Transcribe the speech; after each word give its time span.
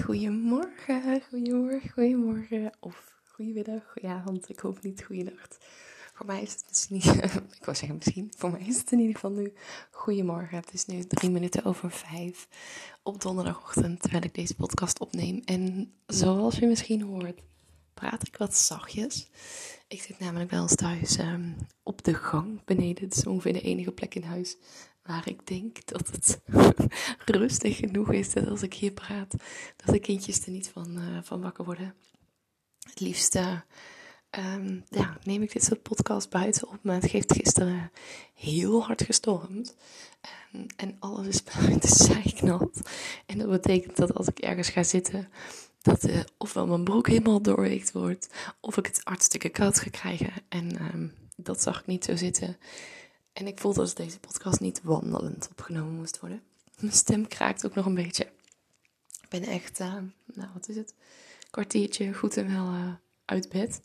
Goedemorgen, 0.00 1.22
goedemorgen, 1.28 1.90
goedemorgen. 1.90 2.72
Of 2.80 3.20
goedemiddag, 3.24 3.82
goedenavond. 3.92 4.48
Ik 4.48 4.58
hoop 4.58 4.82
niet 4.82 5.02
goeienacht. 5.04 5.58
Voor 6.14 6.26
mij 6.26 6.42
is 6.42 6.52
het 6.52 6.64
misschien 6.68 6.94
niet, 6.96 7.06
ik 7.58 7.64
wou 7.64 7.76
zeggen 7.76 7.96
misschien, 7.96 8.32
voor 8.36 8.50
mij 8.50 8.60
is 8.66 8.78
het 8.78 8.92
in 8.92 8.98
ieder 8.98 9.14
geval 9.14 9.30
nu 9.30 9.52
goedemorgen. 9.90 10.56
Het 10.56 10.72
is 10.72 10.86
nu 10.86 11.04
drie 11.04 11.30
minuten 11.30 11.64
over 11.64 11.90
vijf 11.90 12.48
op 13.02 13.20
donderdagochtend, 13.20 14.00
terwijl 14.00 14.22
ik 14.22 14.34
deze 14.34 14.54
podcast 14.54 15.00
opneem. 15.00 15.42
En 15.44 15.92
zoals 16.06 16.58
je 16.58 16.66
misschien 16.66 17.02
hoort, 17.02 17.40
praat 17.94 18.26
ik 18.26 18.36
wat 18.36 18.56
zachtjes. 18.56 19.30
Ik 19.88 20.02
zit 20.02 20.18
namelijk 20.18 20.50
wel 20.50 20.62
eens 20.62 20.74
thuis 20.74 21.18
um, 21.18 21.56
op 21.82 22.04
de 22.04 22.14
gang 22.14 22.64
beneden. 22.64 23.04
Het 23.04 23.16
is 23.16 23.26
ongeveer 23.26 23.52
de 23.52 23.60
enige 23.60 23.92
plek 23.92 24.14
in 24.14 24.22
huis 24.22 24.56
waar 25.02 25.28
ik 25.28 25.46
denk 25.46 25.86
dat 25.86 26.10
het 26.10 26.40
rustig 27.40 27.76
genoeg 27.76 28.12
is 28.12 28.32
dat 28.32 28.48
als 28.48 28.62
ik 28.62 28.74
hier 28.74 28.92
praat, 28.92 29.34
dat 29.76 29.94
de 29.94 30.00
kindjes 30.00 30.44
er 30.44 30.50
niet 30.50 30.68
van, 30.68 30.98
uh, 30.98 31.18
van 31.22 31.40
wakker 31.40 31.64
worden. 31.64 31.94
Het 32.78 33.00
liefst 33.00 33.36
uh, 33.36 33.60
um, 34.38 34.84
ja, 34.88 35.18
neem 35.22 35.42
ik 35.42 35.52
dit 35.52 35.64
soort 35.64 35.82
podcast 35.82 36.30
buiten 36.30 36.68
op, 36.68 36.78
maar 36.82 36.94
het 36.94 37.10
heeft 37.10 37.32
gisteren 37.32 37.90
heel 38.34 38.84
hard 38.84 39.02
gestormd. 39.02 39.76
En, 40.52 40.66
en 40.76 40.96
alles 40.98 41.26
is 41.26 41.42
buiten 41.58 41.88
zijknat. 41.88 42.90
En 43.26 43.38
dat 43.38 43.50
betekent 43.50 43.96
dat 43.96 44.14
als 44.14 44.26
ik 44.26 44.38
ergens 44.38 44.68
ga 44.68 44.82
zitten, 44.82 45.28
dat 45.82 46.08
uh, 46.08 46.20
ofwel 46.38 46.66
mijn 46.66 46.84
broek 46.84 47.08
helemaal 47.08 47.42
doorweekt 47.42 47.92
wordt, 47.92 48.28
of 48.60 48.76
ik 48.76 48.86
het 48.86 49.00
hartstikke 49.04 49.48
koud 49.48 49.78
ga 49.78 49.90
krijgen. 49.90 50.32
En 50.48 50.82
um, 50.94 51.14
dat 51.36 51.62
zag 51.62 51.80
ik 51.80 51.86
niet 51.86 52.04
zo 52.04 52.16
zitten. 52.16 52.56
En 53.32 53.46
ik 53.46 53.58
voelde 53.60 53.80
dat 53.80 53.96
deze 53.96 54.18
podcast 54.18 54.60
niet 54.60 54.80
wandelend 54.82 55.48
opgenomen 55.50 55.94
moest 55.94 56.20
worden. 56.20 56.42
Mijn 56.80 56.92
stem 56.92 57.28
kraakt 57.28 57.66
ook 57.66 57.74
nog 57.74 57.86
een 57.86 57.94
beetje. 57.94 58.24
Ik 59.22 59.28
ben 59.28 59.42
echt, 59.42 59.80
uh, 59.80 59.94
nou 60.34 60.48
wat 60.54 60.68
is 60.68 60.76
het, 60.76 60.94
kwartiertje 61.50 62.14
goed 62.14 62.36
en 62.36 62.52
wel 62.52 62.66
uh, 62.66 62.92
uit 63.24 63.48
bed. 63.48 63.80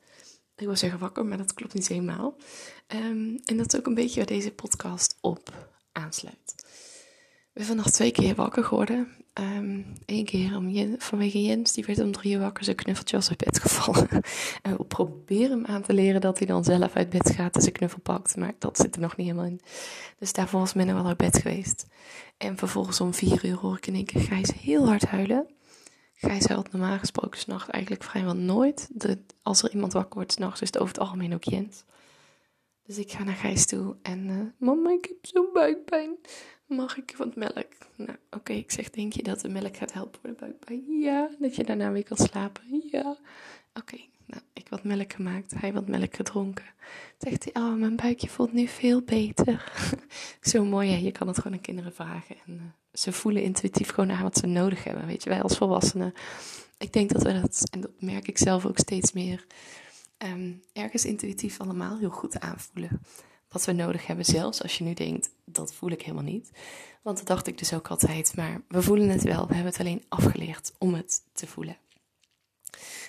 Ik 0.55 0.65
wil 0.65 0.75
zeggen 0.75 0.99
wakker, 0.99 1.25
maar 1.25 1.37
dat 1.37 1.53
klopt 1.53 1.73
niet 1.73 1.87
helemaal. 1.87 2.35
Um, 2.87 3.41
en 3.45 3.57
dat 3.57 3.73
is 3.73 3.79
ook 3.79 3.85
een 3.85 3.93
beetje 3.93 4.15
waar 4.15 4.25
deze 4.25 4.51
podcast 4.51 5.17
op 5.21 5.73
aansluit. 5.91 6.53
Ik 7.55 7.61
ben 7.61 7.65
vannacht 7.65 7.93
twee 7.93 8.11
keer 8.11 8.35
wakker 8.35 8.63
geworden. 8.63 9.25
Eén 10.05 10.25
keer 10.25 10.55
om 10.55 10.95
vanwege 10.97 11.41
Jens, 11.41 11.73
die 11.73 11.85
werd 11.85 11.99
om 11.99 12.11
drie 12.11 12.33
uur 12.33 12.39
wakker. 12.39 12.63
Zijn 12.63 12.75
knuffeltje 12.75 13.15
was 13.15 13.29
uit 13.29 13.37
bed 13.37 13.59
gevallen. 13.59 13.74
En 14.61 14.77
we 14.77 14.83
proberen 14.83 15.51
hem 15.51 15.65
aan 15.65 15.81
te 15.81 15.93
leren 15.93 16.21
dat 16.21 16.37
hij 16.37 16.47
dan 16.47 16.63
zelf 16.63 16.95
uit 16.95 17.09
bed 17.09 17.29
gaat 17.29 17.55
en 17.55 17.61
zijn 17.61 17.73
knuffel 17.73 17.99
pakt. 17.99 18.37
Maar 18.37 18.53
dat 18.59 18.77
zit 18.77 18.95
er 18.95 19.01
nog 19.01 19.17
niet 19.17 19.27
helemaal 19.27 19.49
in. 19.49 19.61
Dus 20.19 20.33
daarvoor 20.33 20.59
was 20.59 20.73
men 20.73 20.93
wel 20.93 21.07
uit 21.07 21.17
bed 21.17 21.37
geweest. 21.37 21.87
En 22.37 22.57
vervolgens 22.57 23.01
om 23.01 23.13
vier 23.13 23.45
uur 23.45 23.55
hoor 23.55 23.77
ik 23.77 23.87
in 23.87 23.95
één 23.95 24.05
keer 24.05 24.21
Gijs 24.21 24.51
heel 24.53 24.87
hard 24.87 25.05
huilen. 25.05 25.47
Gijs 26.15 26.47
huilt 26.47 26.71
normaal 26.71 26.97
gesproken 26.97 27.39
s'nachts 27.39 27.69
eigenlijk 27.69 28.03
vrijwel 28.03 28.35
nooit. 28.35 28.89
Als 29.41 29.63
er 29.63 29.71
iemand 29.71 29.93
wakker 29.93 30.15
wordt 30.15 30.31
s'nachts 30.31 30.61
is 30.61 30.67
het 30.67 30.77
over 30.77 30.93
het 30.93 31.03
algemeen 31.03 31.33
ook 31.33 31.43
Jens. 31.43 31.83
Dus 32.85 32.97
ik 32.97 33.11
ga 33.11 33.23
naar 33.23 33.35
Gijs 33.35 33.65
toe 33.65 33.95
en... 34.01 34.27
Uh, 34.27 34.41
mama, 34.57 34.89
ik 34.89 35.05
heb 35.05 35.17
zo'n 35.21 35.49
buikpijn. 35.53 36.17
Mag 36.65 36.97
ik 36.97 37.13
wat 37.17 37.35
melk? 37.35 37.73
Nou, 37.95 38.17
oké, 38.29 38.53
ik 38.53 38.71
zeg, 38.71 38.89
denk 38.89 39.13
je 39.13 39.23
dat 39.23 39.41
de 39.41 39.49
melk 39.49 39.77
gaat 39.77 39.93
helpen 39.93 40.19
voor 40.21 40.29
de 40.29 40.35
buikpijn? 40.39 40.99
Ja, 40.99 41.29
dat 41.39 41.55
je 41.55 41.63
daarna 41.63 41.91
weer 41.91 42.03
kan 42.03 42.17
slapen? 42.17 42.83
Ja. 42.91 43.17
Oké, 43.79 43.97
nou, 44.25 44.41
ik 44.53 44.69
wat 44.69 44.83
melk 44.83 45.13
gemaakt, 45.13 45.53
hij 45.59 45.73
wat 45.73 45.87
melk 45.87 46.15
gedronken. 46.15 46.65
Zegt 47.17 47.43
hij, 47.43 47.63
oh, 47.63 47.73
mijn 47.73 47.95
buikje 47.95 48.27
voelt 48.27 48.53
nu 48.53 48.67
veel 48.67 49.01
beter. 49.01 49.71
Zo 50.41 50.65
mooi, 50.65 50.89
hè? 50.89 50.97
je 50.97 51.11
kan 51.11 51.27
het 51.27 51.37
gewoon 51.37 51.53
aan 51.53 51.61
kinderen 51.63 51.93
vragen. 51.93 52.35
En 52.45 52.53
uh, 52.53 52.61
ze 52.93 53.11
voelen 53.11 53.43
intuïtief 53.43 53.89
gewoon 53.89 54.11
aan 54.11 54.23
wat 54.23 54.37
ze 54.37 54.47
nodig 54.47 54.83
hebben, 54.83 55.05
weet 55.05 55.23
je. 55.23 55.29
Wij 55.29 55.41
als 55.41 55.57
volwassenen, 55.57 56.13
ik 56.77 56.93
denk 56.93 57.09
dat 57.09 57.23
we 57.23 57.41
dat, 57.41 57.69
en 57.71 57.81
dat 57.81 57.91
merk 57.99 58.27
ik 58.27 58.37
zelf 58.37 58.65
ook 58.65 58.77
steeds 58.77 59.11
meer, 59.11 59.45
um, 60.17 60.61
ergens 60.73 61.05
intuïtief 61.05 61.59
allemaal 61.59 61.97
heel 61.97 62.09
goed 62.09 62.39
aanvoelen 62.39 63.01
wat 63.55 63.65
we 63.65 63.71
nodig 63.71 64.07
hebben, 64.07 64.25
zelfs 64.25 64.61
als 64.61 64.77
je 64.77 64.83
nu 64.83 64.93
denkt, 64.93 65.29
dat 65.45 65.73
voel 65.73 65.89
ik 65.89 66.01
helemaal 66.01 66.23
niet. 66.23 66.51
Want 67.01 67.17
dat 67.17 67.27
dacht 67.27 67.47
ik 67.47 67.57
dus 67.57 67.73
ook 67.73 67.87
altijd, 67.87 68.35
maar 68.35 68.61
we 68.67 68.81
voelen 68.81 69.09
het 69.09 69.23
wel. 69.23 69.47
We 69.47 69.53
hebben 69.53 69.71
het 69.71 69.81
alleen 69.81 70.03
afgeleerd 70.07 70.73
om 70.77 70.93
het 70.93 71.21
te 71.33 71.47
voelen. 71.47 71.77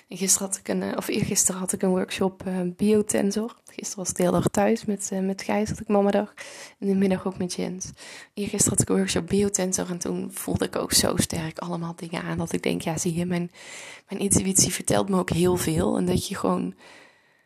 En 0.09 0.17
gisteren 0.17 0.47
had 0.47 0.57
ik 0.57 0.67
een, 0.67 0.97
of 0.97 1.07
eergisteren 1.07 1.59
had 1.59 1.73
ik 1.73 1.81
een 1.81 1.89
workshop 1.89 2.43
uh, 2.47 2.59
biotensor. 2.75 3.55
Gisteren 3.65 3.97
was 3.97 4.07
het 4.07 4.17
heel 4.17 4.35
erg 4.35 4.47
thuis 4.47 4.85
met, 4.85 5.09
uh, 5.13 5.19
met 5.19 5.41
Gijs, 5.41 5.69
had 5.69 5.79
ik 5.79 5.87
mamadag. 5.87 6.33
En 6.79 6.87
in 6.87 6.93
de 6.93 6.95
middag 6.95 7.27
ook 7.27 7.37
met 7.37 7.53
Jens. 7.53 7.91
Eergisteren 8.33 8.77
had 8.77 8.81
ik 8.81 8.89
een 8.89 8.95
workshop 8.95 9.27
biotensor 9.27 9.89
en 9.89 9.97
toen 9.97 10.29
voelde 10.31 10.65
ik 10.65 10.75
ook 10.75 10.91
zo 10.91 11.15
sterk 11.15 11.59
allemaal 11.59 11.95
dingen 11.95 12.21
aan. 12.21 12.37
Dat 12.37 12.53
ik 12.53 12.63
denk, 12.63 12.81
ja 12.81 12.97
zie 12.97 13.15
je, 13.15 13.25
mijn, 13.25 13.51
mijn 14.09 14.21
intuïtie 14.21 14.71
vertelt 14.71 15.09
me 15.09 15.17
ook 15.17 15.29
heel 15.29 15.57
veel. 15.57 15.97
En 15.97 16.05
dat 16.05 16.27
je 16.27 16.35
gewoon 16.35 16.75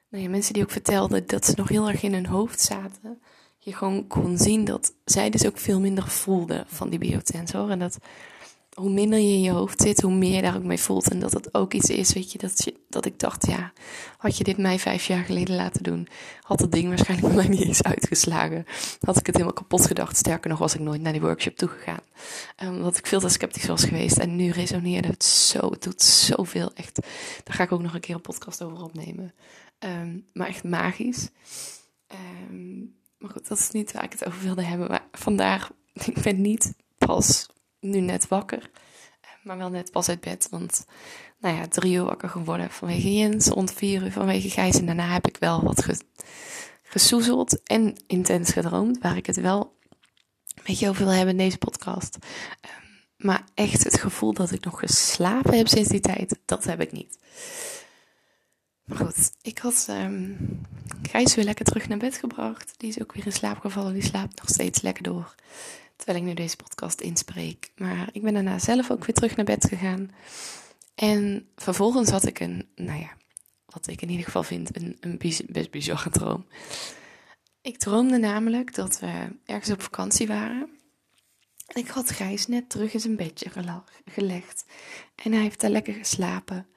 nou 0.10 0.24
ja, 0.24 0.30
mensen 0.30 0.54
die 0.54 0.64
ook 0.64 0.72
vertelden 0.72 1.28
dat 1.28 1.46
ze 1.46 1.54
nog 1.56 1.70
heel 1.70 1.88
erg 1.88 2.04
in 2.04 2.14
hun 2.14 2.26
hoofd 2.26 2.62
zaten. 2.62 3.22
Je 3.58 3.74
gewoon 3.74 4.08
kon 4.08 4.38
zien 4.38 4.66
dat 4.66 4.94
zij 5.06 5.30
dus 5.30 5.46
ook 5.46 5.58
veel 5.58 5.80
minder 5.80 6.08
voelden 6.08 6.66
van 6.68 6.90
die 6.90 7.00
biotensor. 7.00 7.70
En 7.70 7.80
dat 7.80 7.98
hoe 8.74 8.90
minder 8.90 9.20
je 9.20 9.34
in 9.34 9.42
je 9.42 9.52
hoofd 9.52 9.82
zit, 9.82 10.02
hoe 10.02 10.14
meer 10.14 10.36
je 10.36 10.42
daar 10.42 10.56
ook 10.56 10.64
mee 10.64 10.80
voelt. 10.80 11.10
En 11.10 11.20
dat 11.20 11.32
het 11.32 11.54
ook 11.54 11.74
iets 11.74 11.90
is, 11.90 12.14
weet 12.14 12.32
je, 12.32 12.38
dat, 12.38 12.64
je, 12.64 12.74
dat 12.90 13.06
ik 13.06 13.20
dacht, 13.20 13.48
ja, 13.48 13.74
had 14.18 14.38
je 14.38 14.44
dit 14.44 14.58
mij 14.58 14.80
vijf 14.80 15.06
jaar 15.06 15.24
geleden 15.24 15.56
laten 15.56 15.84
doen, 15.84 16.08
had 16.42 16.60
dat 16.60 16.72
ding 16.72 16.88
waarschijnlijk 16.88 17.36
mij 17.36 17.48
niet 17.48 17.62
eens 17.62 17.84
uitgeslagen. 17.84 18.66
Had 19.00 19.18
ik 19.18 19.26
het 19.26 19.36
helemaal 19.36 19.58
kapot 19.58 19.86
gedacht. 19.86 20.18
Sterker 20.18 20.50
nog, 20.50 20.60
was 20.60 20.74
ik 20.74 20.80
nooit 20.80 21.02
naar 21.02 21.12
die 21.12 21.22
workshop 21.22 21.56
toegegaan. 21.56 22.00
Um, 22.64 22.76
omdat 22.76 22.98
ik 22.98 23.08
veel 23.08 23.20
te 23.20 23.30
sceptisch 23.30 23.66
was 23.66 23.84
geweest. 23.84 24.18
En 24.18 24.36
nu 24.36 24.50
resoneerde 24.50 25.08
het 25.08 25.24
zo, 25.24 25.72
het 25.72 25.84
doet 25.84 26.02
zoveel. 26.02 26.72
Echt, 26.74 27.00
daar 27.44 27.56
ga 27.56 27.64
ik 27.64 27.72
ook 27.72 27.82
nog 27.82 27.94
een 27.94 28.00
keer 28.00 28.16
een 28.16 28.22
podcast 28.22 28.64
over 28.64 28.84
opnemen. 28.84 29.34
Um, 29.80 30.26
maar 30.34 30.48
echt 30.48 30.64
magisch. 30.64 31.30
Um, 32.50 32.96
maar 33.18 33.30
goed, 33.30 33.48
dat 33.48 33.58
is 33.58 33.72
niet 33.72 33.92
waar 33.92 34.04
ik 34.04 34.12
het 34.12 34.26
over 34.26 34.42
wilde 34.42 34.64
hebben. 34.64 34.88
Maar 34.88 35.08
vandaag, 35.12 35.72
ik 36.14 36.22
ben 36.22 36.42
niet 36.42 36.74
pas 36.98 37.50
nu 37.82 38.00
net 38.00 38.28
wakker. 38.28 38.70
Maar 39.44 39.58
wel 39.58 39.70
net 39.70 39.92
pas 39.92 40.10
uit 40.10 40.22
bed. 40.22 40.48
Want, 40.50 40.86
nou 41.40 41.56
ja, 41.56 41.68
drie 41.68 41.94
uur 41.94 42.04
wakker 42.04 42.30
geworden 42.30 42.70
vanwege 42.70 43.14
Jens. 43.14 43.48
Rond 43.48 43.74
vier 43.74 44.04
uur 44.04 44.12
vanwege 44.12 44.50
Gijs. 44.50 44.78
En 44.78 44.86
daarna 44.86 45.14
heb 45.14 45.28
ik 45.28 45.38
wel 45.38 45.64
wat 45.64 45.84
ge, 45.84 46.00
gesoezeld 46.84 47.64
en 47.64 47.96
intens 48.08 48.52
gedroomd. 48.52 48.98
Waar 49.02 49.18
ik 49.18 49.26
het 49.26 49.42
wel 49.42 49.76
met 50.66 50.80
je 50.80 50.90
over 50.90 51.04
wil 51.06 51.14
hebben 51.14 51.38
in 51.38 51.44
deze 51.44 51.58
podcast. 51.58 52.18
Um, 52.62 53.26
maar 53.26 53.44
echt 53.54 53.84
het 53.84 54.00
gevoel 54.00 54.34
dat 54.34 54.52
ik 54.52 54.66
nog 54.66 54.80
geslapen 54.80 55.58
heb 55.58 55.68
sinds 55.68 55.90
die 55.90 56.00
tijd, 56.00 56.40
dat 56.46 56.64
heb 56.64 56.82
ik 56.82 56.92
niet. 56.92 57.20
Maar 58.86 58.98
goed, 58.98 59.32
ik 59.42 59.58
had 59.58 59.88
um, 59.90 60.38
Gijs 61.10 61.36
weer 61.36 61.46
lekker 61.46 61.66
terug 61.66 61.88
naar 61.88 61.98
bed 61.98 62.18
gebracht. 62.18 62.74
Die 62.78 62.90
is 62.90 63.02
ook 63.02 63.14
weer 63.14 63.26
in 63.26 63.32
slaap 63.32 63.60
gevallen. 63.60 63.94
Die 63.94 64.04
slaapt 64.04 64.40
nog 64.40 64.50
steeds 64.50 64.82
lekker 64.82 65.04
door. 65.04 65.36
Terwijl 66.02 66.20
ik 66.20 66.30
nu 66.30 66.34
deze 66.34 66.56
podcast 66.56 67.02
inspreek. 67.02 67.72
Maar 67.76 68.10
ik 68.12 68.22
ben 68.22 68.34
daarna 68.34 68.60
zelf 68.60 68.92
ook 68.92 69.06
weer 69.06 69.16
terug 69.16 69.36
naar 69.36 69.46
bed 69.46 69.66
gegaan. 69.66 70.12
En 70.96 71.48
vervolgens 71.56 72.10
had 72.10 72.26
ik 72.26 72.40
een, 72.40 72.70
nou 72.76 73.00
ja, 73.00 73.18
wat 73.66 73.88
ik 73.88 74.02
in 74.02 74.10
ieder 74.10 74.26
geval 74.26 74.44
vind, 74.44 74.76
een, 74.76 74.98
een 75.00 75.18
best 75.48 75.72
bizarre 75.72 76.10
droom. 76.10 76.46
Ik 77.62 77.78
droomde 77.78 78.18
namelijk 78.18 78.76
dat 78.76 79.00
we 79.00 79.28
ergens 79.46 79.72
op 79.72 79.82
vakantie 79.82 80.28
waren. 80.28 80.70
En 81.68 81.82
ik 81.82 81.88
had 81.88 82.12
Gijs 82.12 82.48
net 82.48 82.70
terug 82.70 82.94
in 82.94 83.00
zijn 83.00 83.16
bedje 83.16 83.50
gelegd. 84.06 84.66
En 85.16 85.32
hij 85.32 85.42
heeft 85.42 85.62
daar 85.62 85.70
lekker 85.70 85.94
geslapen. 85.94 86.68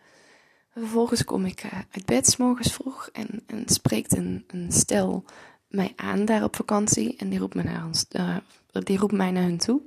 Vervolgens 0.73 1.25
kom 1.25 1.45
ik 1.45 1.61
eh, 1.61 1.79
uit 1.91 2.07
bed 2.07 2.27
s 2.27 2.37
morgens 2.37 2.73
vroeg 2.73 3.09
en, 3.13 3.43
en 3.47 3.69
spreekt 3.69 4.17
een, 4.17 4.45
een 4.47 4.73
stel 4.73 5.25
mij 5.75 5.93
aan 5.97 6.25
daar 6.25 6.45
op 6.45 6.57
vakantie. 6.57 7.17
En 7.17 7.29
die 7.29 7.39
roept, 7.39 7.55
me 7.55 7.63
naar 7.63 7.87
ons, 7.87 8.05
uh, 8.13 8.37
die 8.73 8.99
roept 8.99 9.13
mij 9.13 9.31
naar 9.31 9.43
hun 9.43 9.59
toe. 9.59 9.81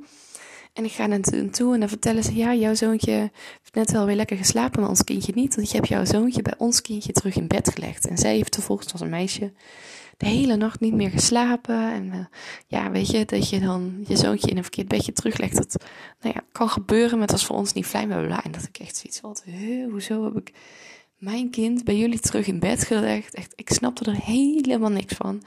En 0.78 0.86
ik 0.86 0.92
ga 0.92 1.06
naar 1.06 1.20
hen 1.22 1.50
toe 1.52 1.74
en 1.74 1.80
dan 1.80 1.90
vertellen 1.90 2.24
ze: 2.24 2.36
Ja, 2.36 2.54
jouw 2.54 2.76
zoontje 2.76 3.12
heeft 3.12 3.74
net 3.74 3.92
wel 3.92 4.06
weer 4.06 4.16
lekker 4.16 4.38
geslapen, 4.38 4.80
maar 4.80 4.90
ons 4.90 5.04
kindje 5.04 5.32
niet. 5.36 5.56
Want 5.56 5.70
je 5.70 5.76
hebt 5.76 5.90
jouw 5.90 6.06
zoontje 6.06 6.42
bij 6.42 6.54
ons 6.58 6.82
kindje 6.82 7.12
terug 7.12 7.36
in 7.36 7.48
bed 7.48 7.70
gelegd. 7.74 8.08
En 8.08 8.18
zij 8.18 8.36
heeft 8.36 8.56
vervolgens, 8.56 8.92
als 8.92 9.02
een 9.02 9.10
meisje, 9.10 9.54
de 10.18 10.26
hele 10.26 10.56
nacht 10.56 10.80
niet 10.80 10.94
meer 10.94 11.10
geslapen. 11.10 11.92
En 11.92 12.06
uh, 12.06 12.26
ja, 12.68 12.92
weet 12.92 13.10
je, 13.10 13.26
dat 13.26 13.50
je 13.50 13.60
dan 13.60 14.04
je 14.08 14.16
zoontje 14.16 14.50
in 14.50 14.58
een 14.58 14.64
verkeerd 14.64 14.88
bedje 14.88 15.14
teruglegt. 15.14 15.56
Dat 15.56 15.84
nou 16.22 16.34
ja, 16.36 16.44
kan 16.52 16.70
gebeuren, 16.70 17.12
maar 17.12 17.28
het 17.28 17.32
was 17.32 17.46
voor 17.46 17.56
ons 17.56 17.74
niet 17.74 17.86
fijn. 17.86 18.08
Bla, 18.08 18.44
En 18.44 18.52
dat 18.52 18.64
ik 18.64 18.78
echt 18.78 18.96
zoiets 18.96 19.20
had: 19.20 19.44
Hoezo 19.90 20.24
heb 20.24 20.38
ik 20.38 20.52
mijn 21.18 21.50
kind 21.50 21.84
bij 21.84 21.98
jullie 21.98 22.20
terug 22.20 22.48
in 22.48 22.60
bed 22.60 22.84
gelegd. 22.84 23.34
Echt, 23.34 23.54
ik 23.56 23.70
snapte 23.70 24.04
er 24.04 24.22
helemaal 24.22 24.90
niks 24.90 25.14
van. 25.14 25.44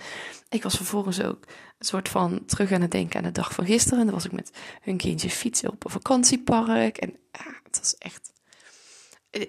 Ik 0.48 0.62
was 0.62 0.76
vervolgens 0.76 1.22
ook 1.22 1.46
een 1.78 1.86
soort 1.86 2.08
van 2.08 2.44
terug 2.46 2.72
aan 2.72 2.80
het 2.80 2.90
denken 2.90 3.18
aan 3.18 3.24
de 3.24 3.32
dag 3.32 3.54
van 3.54 3.64
gisteren. 3.66 3.98
En 3.98 4.04
dan 4.04 4.14
was 4.14 4.24
ik 4.24 4.32
met 4.32 4.50
hun 4.80 4.96
kindje 4.96 5.30
fietsen 5.30 5.70
op 5.70 5.84
een 5.84 5.90
vakantiepark. 5.90 6.96
En 6.96 7.16
ja, 7.32 7.60
het 7.64 7.78
was 7.78 7.94
echt 7.98 8.32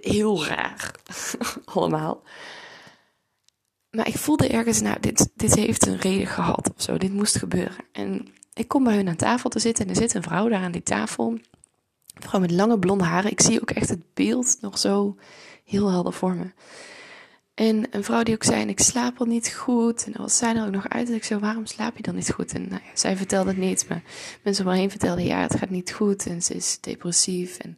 heel 0.01 0.45
raar. 0.45 0.95
Allemaal. 1.65 2.24
Maar 3.91 4.07
ik 4.07 4.17
voelde 4.17 4.47
ergens, 4.47 4.81
nou, 4.81 5.00
dit, 5.00 5.29
dit 5.35 5.56
heeft 5.56 5.85
een 5.85 5.97
reden 5.97 6.27
gehad 6.27 6.74
of 6.75 6.81
zo. 6.81 6.97
Dit 6.97 7.13
moest 7.13 7.38
gebeuren. 7.38 7.85
En 7.91 8.27
ik 8.53 8.67
kom 8.67 8.83
bij 8.83 8.95
hun 8.95 9.07
aan 9.07 9.15
tafel 9.15 9.50
te 9.50 9.59
zitten. 9.59 9.85
En 9.85 9.89
er 9.91 10.01
zit 10.01 10.13
een 10.13 10.24
vrouw 10.24 10.50
daar 10.50 10.63
aan 10.63 10.71
die 10.71 10.83
tafel. 10.83 11.27
Een 11.27 12.21
vrouw 12.21 12.39
met 12.39 12.51
lange 12.51 12.79
blonde 12.79 13.03
haren. 13.03 13.31
Ik 13.31 13.41
zie 13.41 13.62
ook 13.62 13.71
echt 13.71 13.89
het 13.89 14.13
beeld 14.13 14.57
nog 14.62 14.77
zo 14.77 15.17
heel 15.63 15.90
helder 15.90 16.13
voor 16.13 16.36
me. 16.36 16.52
En 17.54 17.88
een 17.92 18.04
vrouw 18.04 18.24
die 18.24 18.34
ook 18.34 18.44
zei, 18.44 18.66
ik 18.66 18.80
slaap 18.80 19.19
al 19.19 19.25
niet 19.25 19.54
goed. 19.54 20.06
En 20.06 20.12
dan 20.12 20.22
was 20.22 20.38
zij 20.38 20.56
er 20.56 20.66
ook 20.66 20.72
nog 20.72 20.90
uit. 20.90 21.08
En 21.08 21.13
ik 21.13 21.24
zo, 21.24 21.40
waarom 21.40 21.66
slaap 21.66 21.98
je 21.98 22.04
dan 22.04 22.16
niet 22.16 22.31
goed? 22.31 22.54
En 22.54 22.68
nou 22.69 22.81
ja, 22.84 22.92
zij 22.94 23.18
vertelde 23.18 23.50
het 23.50 23.60
niet. 23.60 23.86
Maar 23.90 24.04
mensen 24.44 24.66
om 24.66 24.72
me 24.72 24.78
heen 24.78 24.90
vertelden, 24.90 25.25
ja, 25.25 25.42
het 25.42 25.56
gaat 25.56 25.69
niet 25.69 25.92
goed. 25.92 26.25
En 26.25 26.42
ze 26.42 26.54
is 26.54 26.78
depressief. 26.80 27.58
En 27.58 27.78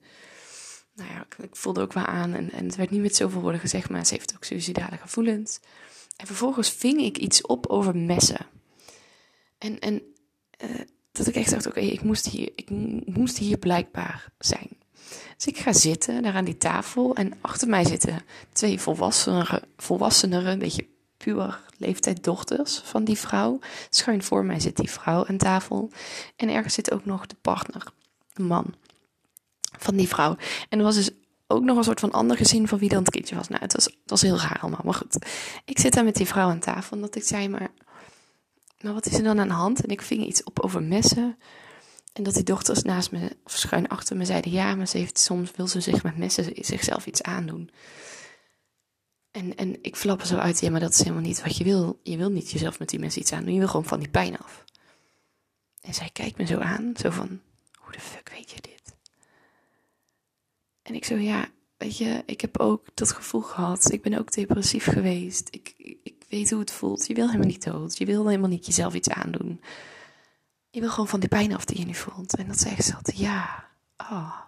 nou 0.96 1.10
ja, 1.10 1.26
ik, 1.44 1.56
voelde 1.56 1.82
ook 1.82 1.94
wel 1.94 2.06
aan. 2.06 2.34
En, 2.34 2.52
en 2.52 2.66
het 2.66 2.76
werd 2.76 2.90
niet 2.90 3.02
met 3.02 3.16
zoveel 3.16 3.42
woorden 3.42 3.60
gezegd, 3.60 3.90
maar 3.90 4.06
ze 4.06 4.14
heeft 4.14 4.34
ook 4.36 4.44
suicidale 4.44 4.98
gevoelens. 4.98 5.60
En 6.18 6.28
vervolgens 6.28 6.70
ving 6.70 7.02
ik 7.02 7.18
iets 7.18 7.42
op 7.42 7.68
over 7.68 7.98
messen. 7.98 8.46
En, 9.58 9.80
en 9.80 10.02
uh, 10.64 10.82
dat 11.12 11.28
ik 11.28 11.36
echt 11.36 11.52
dacht, 11.52 11.68
oké, 11.68 11.80
ik, 11.80 12.04
moest 12.04 12.26
hier, 12.26 12.52
ik 12.56 12.70
moest 13.06 13.38
hier 13.38 13.58
blijkbaar 13.58 14.32
zijn. 14.40 14.70
Dus 15.36 15.45
ik 15.45 15.57
ga 15.57 15.74
zitten 15.74 16.21
daar 16.21 16.36
aan 16.36 16.45
die 16.45 16.57
tafel 16.57 17.15
en 17.15 17.33
achter 17.42 17.68
mij 17.68 17.86
zitten 17.86 18.21
twee 18.51 18.80
volwassenere, 18.80 19.63
volwassenere 19.77 20.50
een 20.50 20.60
beetje 20.60 20.88
puur 21.18 21.60
leeftijd 21.77 22.24
dochters 22.24 22.81
van 22.83 23.04
die 23.04 23.18
vrouw. 23.18 23.60
Schuin 23.89 24.24
voor 24.24 24.45
mij 24.45 24.60
zit 24.60 24.75
die 24.75 24.89
vrouw 24.89 25.25
aan 25.25 25.38
tafel. 25.38 25.92
En 26.36 26.50
ergens 26.50 26.74
zit 26.74 26.92
ook 26.92 27.06
nog 27.06 27.25
de 27.25 27.36
partner, 27.42 27.83
de 28.33 28.44
man 28.44 28.74
van 29.80 29.95
die 29.95 30.07
vrouw. 30.07 30.38
En 30.69 30.77
er 30.77 30.83
was 30.83 30.95
dus 30.95 31.10
ook 31.48 31.63
nog 31.63 31.77
een 31.77 31.83
soort 31.83 32.00
van 32.00 32.12
ander 32.12 32.38
gezin 32.38 32.68
van 32.68 32.80
wie 32.80 32.89
dan 32.89 33.00
het 33.00 33.10
kindje 33.10 33.36
was. 33.36 33.48
Nou, 33.48 33.62
het 33.62 33.74
was, 33.74 33.86
het 33.86 33.95
was 34.06 34.21
heel 34.21 34.39
raar 34.39 34.60
allemaal, 34.62 34.81
maar 34.83 34.94
goed. 34.94 35.18
Ik 35.65 35.80
zit 35.80 35.94
daar 35.94 36.04
met 36.04 36.15
die 36.15 36.27
vrouw 36.27 36.50
aan 36.50 36.60
tafel 36.60 36.95
en 36.95 37.01
dat 37.01 37.15
ik 37.15 37.24
zei, 37.24 37.50
maar, 37.50 37.71
maar 38.81 38.94
wat 38.94 39.06
is 39.06 39.18
er 39.18 39.24
dan 39.24 39.39
aan 39.39 39.48
de 39.48 39.54
hand? 39.54 39.83
En 39.83 39.89
ik 39.89 40.01
ving 40.01 40.25
iets 40.25 40.44
op 40.44 40.60
over 40.60 40.83
messen. 40.83 41.38
En 42.13 42.24
dat 42.24 42.33
die 42.33 42.44
dochters 42.44 42.81
naast 42.81 43.12
me, 43.12 43.38
of 43.44 43.51
schuin 43.51 43.88
achter 43.88 44.18
me, 44.18 44.25
zeiden: 44.25 44.51
Ja, 44.51 44.75
maar 44.75 44.88
ze 44.88 44.98
heeft, 44.98 45.19
soms 45.19 45.51
wil 45.51 45.68
ze 45.68 45.81
zich 45.81 46.04
met 46.04 46.18
messen 46.18 46.54
zichzelf 46.56 47.06
iets 47.06 47.21
aandoen. 47.21 47.69
En, 49.31 49.56
en 49.56 49.83
ik 49.83 49.95
flap 49.95 50.21
zo 50.21 50.38
uit: 50.38 50.60
Ja, 50.60 50.69
maar 50.69 50.80
dat 50.80 50.94
is 50.94 51.00
helemaal 51.00 51.21
niet 51.21 51.42
wat 51.42 51.57
je 51.57 51.63
wil. 51.63 52.00
Je 52.04 52.18
wil 52.18 52.30
niet 52.30 52.51
jezelf 52.51 52.80
met 52.80 52.89
die 52.89 53.00
mensen 53.00 53.21
iets 53.21 53.33
aandoen. 53.33 53.54
Je 53.54 53.60
wil 53.60 53.68
gewoon 53.68 53.86
van 53.86 54.00
die 54.00 54.10
pijn 54.10 54.38
af. 54.38 54.63
En 55.81 55.94
zij 55.94 56.10
kijkt 56.13 56.38
me 56.38 56.45
zo 56.45 56.60
aan, 56.60 56.94
zo 56.98 57.10
van: 57.10 57.42
Hoe 57.74 57.92
de 57.92 58.00
fuck 58.00 58.30
weet 58.30 58.51
je 58.51 58.62
dit? 58.62 58.95
En 60.81 60.95
ik 60.95 61.06
zo: 61.06 61.15
Ja, 61.15 61.48
weet 61.77 61.98
je, 61.98 62.24
ik 62.25 62.42
heb 62.42 62.60
ook 62.60 62.86
dat 62.94 63.12
gevoel 63.12 63.42
gehad. 63.42 63.92
Ik 63.92 64.01
ben 64.01 64.19
ook 64.19 64.31
depressief 64.31 64.86
geweest. 64.86 65.48
Ik, 65.51 65.74
ik 66.04 66.25
weet 66.30 66.50
hoe 66.50 66.60
het 66.60 66.71
voelt. 66.71 67.07
Je 67.07 67.13
wil 67.13 67.25
helemaal 67.25 67.48
niet 67.48 67.63
dood. 67.63 67.98
Je 67.98 68.06
wil 68.06 68.27
helemaal 68.27 68.50
niet 68.50 68.65
jezelf 68.65 68.94
iets 68.94 69.10
aandoen 69.10 69.60
je 70.74 70.80
wil 70.80 70.90
gewoon 70.90 71.08
van 71.08 71.20
die 71.20 71.30
pijn 71.30 71.56
af 71.56 71.66
die 71.66 71.80
je 71.80 71.86
nu 71.86 71.94
voelt. 71.94 72.36
En 72.36 72.48
dat 72.48 72.60
ze 72.60 72.96
altijd, 72.96 73.18
ja, 73.18 73.70
oh. 73.98 74.40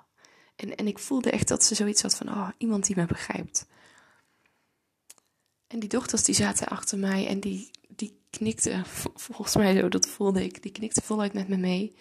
En, 0.56 0.75
en 0.75 0.88
ik 0.88 1.00
voelde 1.00 1.31
echt 1.31 1.48
dat 1.48 1.63
ze 1.63 1.75
zoiets 1.75 2.01
had 2.01 2.16
van, 2.16 2.30
oh, 2.30 2.50
iemand 2.57 2.86
die 2.86 2.95
me 2.95 3.06
begrijpt. 3.06 3.68
En 5.68 5.80
die 5.80 5.89
dochters 5.89 6.24
die 6.24 6.36
zaten 6.36 6.68
achter 6.68 6.98
mij 6.98 7.27
en 7.27 7.39
die, 7.39 7.72
die 7.89 8.19
knikten, 8.30 8.86
volgens 9.16 9.56
mij 9.56 9.80
zo, 9.80 9.89
dat 9.89 10.07
voelde 10.07 10.44
ik, 10.44 10.62
die 10.62 10.72
knikten 10.72 11.04
voluit 11.04 11.33
met 11.33 11.48
me 11.48 11.57
mee. 11.57 11.95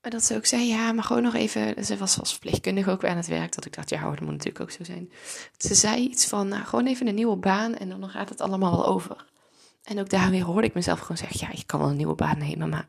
Maar 0.00 0.10
dat 0.10 0.24
ze 0.24 0.36
ook 0.36 0.46
zei, 0.46 0.62
ja, 0.66 0.92
maar 0.92 1.04
gewoon 1.04 1.22
nog 1.22 1.34
even, 1.34 1.84
ze 1.84 1.96
was 1.96 2.18
als 2.18 2.30
verpleegkundige 2.30 2.90
ook 2.90 3.04
aan 3.04 3.16
het 3.16 3.26
werk, 3.26 3.54
dat 3.54 3.64
ik 3.64 3.74
dacht, 3.74 3.88
ja, 3.88 4.10
dat 4.10 4.20
moet 4.20 4.30
natuurlijk 4.30 4.60
ook 4.60 4.70
zo 4.70 4.84
zijn. 4.84 5.12
Ze 5.56 5.74
zei 5.74 6.02
iets 6.02 6.26
van, 6.26 6.48
nou, 6.48 6.64
gewoon 6.64 6.86
even 6.86 7.06
een 7.06 7.14
nieuwe 7.14 7.36
baan 7.36 7.74
en 7.74 7.88
dan 7.88 8.08
gaat 8.08 8.28
het 8.28 8.40
allemaal 8.40 8.70
wel 8.70 8.86
over. 8.86 9.26
En 9.88 10.00
ook 10.00 10.10
daar 10.10 10.30
weer 10.30 10.44
hoorde 10.44 10.66
ik 10.66 10.74
mezelf 10.74 11.00
gewoon 11.00 11.16
zeggen: 11.16 11.36
ja, 11.40 11.48
je 11.52 11.64
kan 11.66 11.80
wel 11.80 11.88
een 11.88 11.96
nieuwe 11.96 12.14
baan 12.14 12.38
nemen, 12.38 12.68
maar 12.68 12.88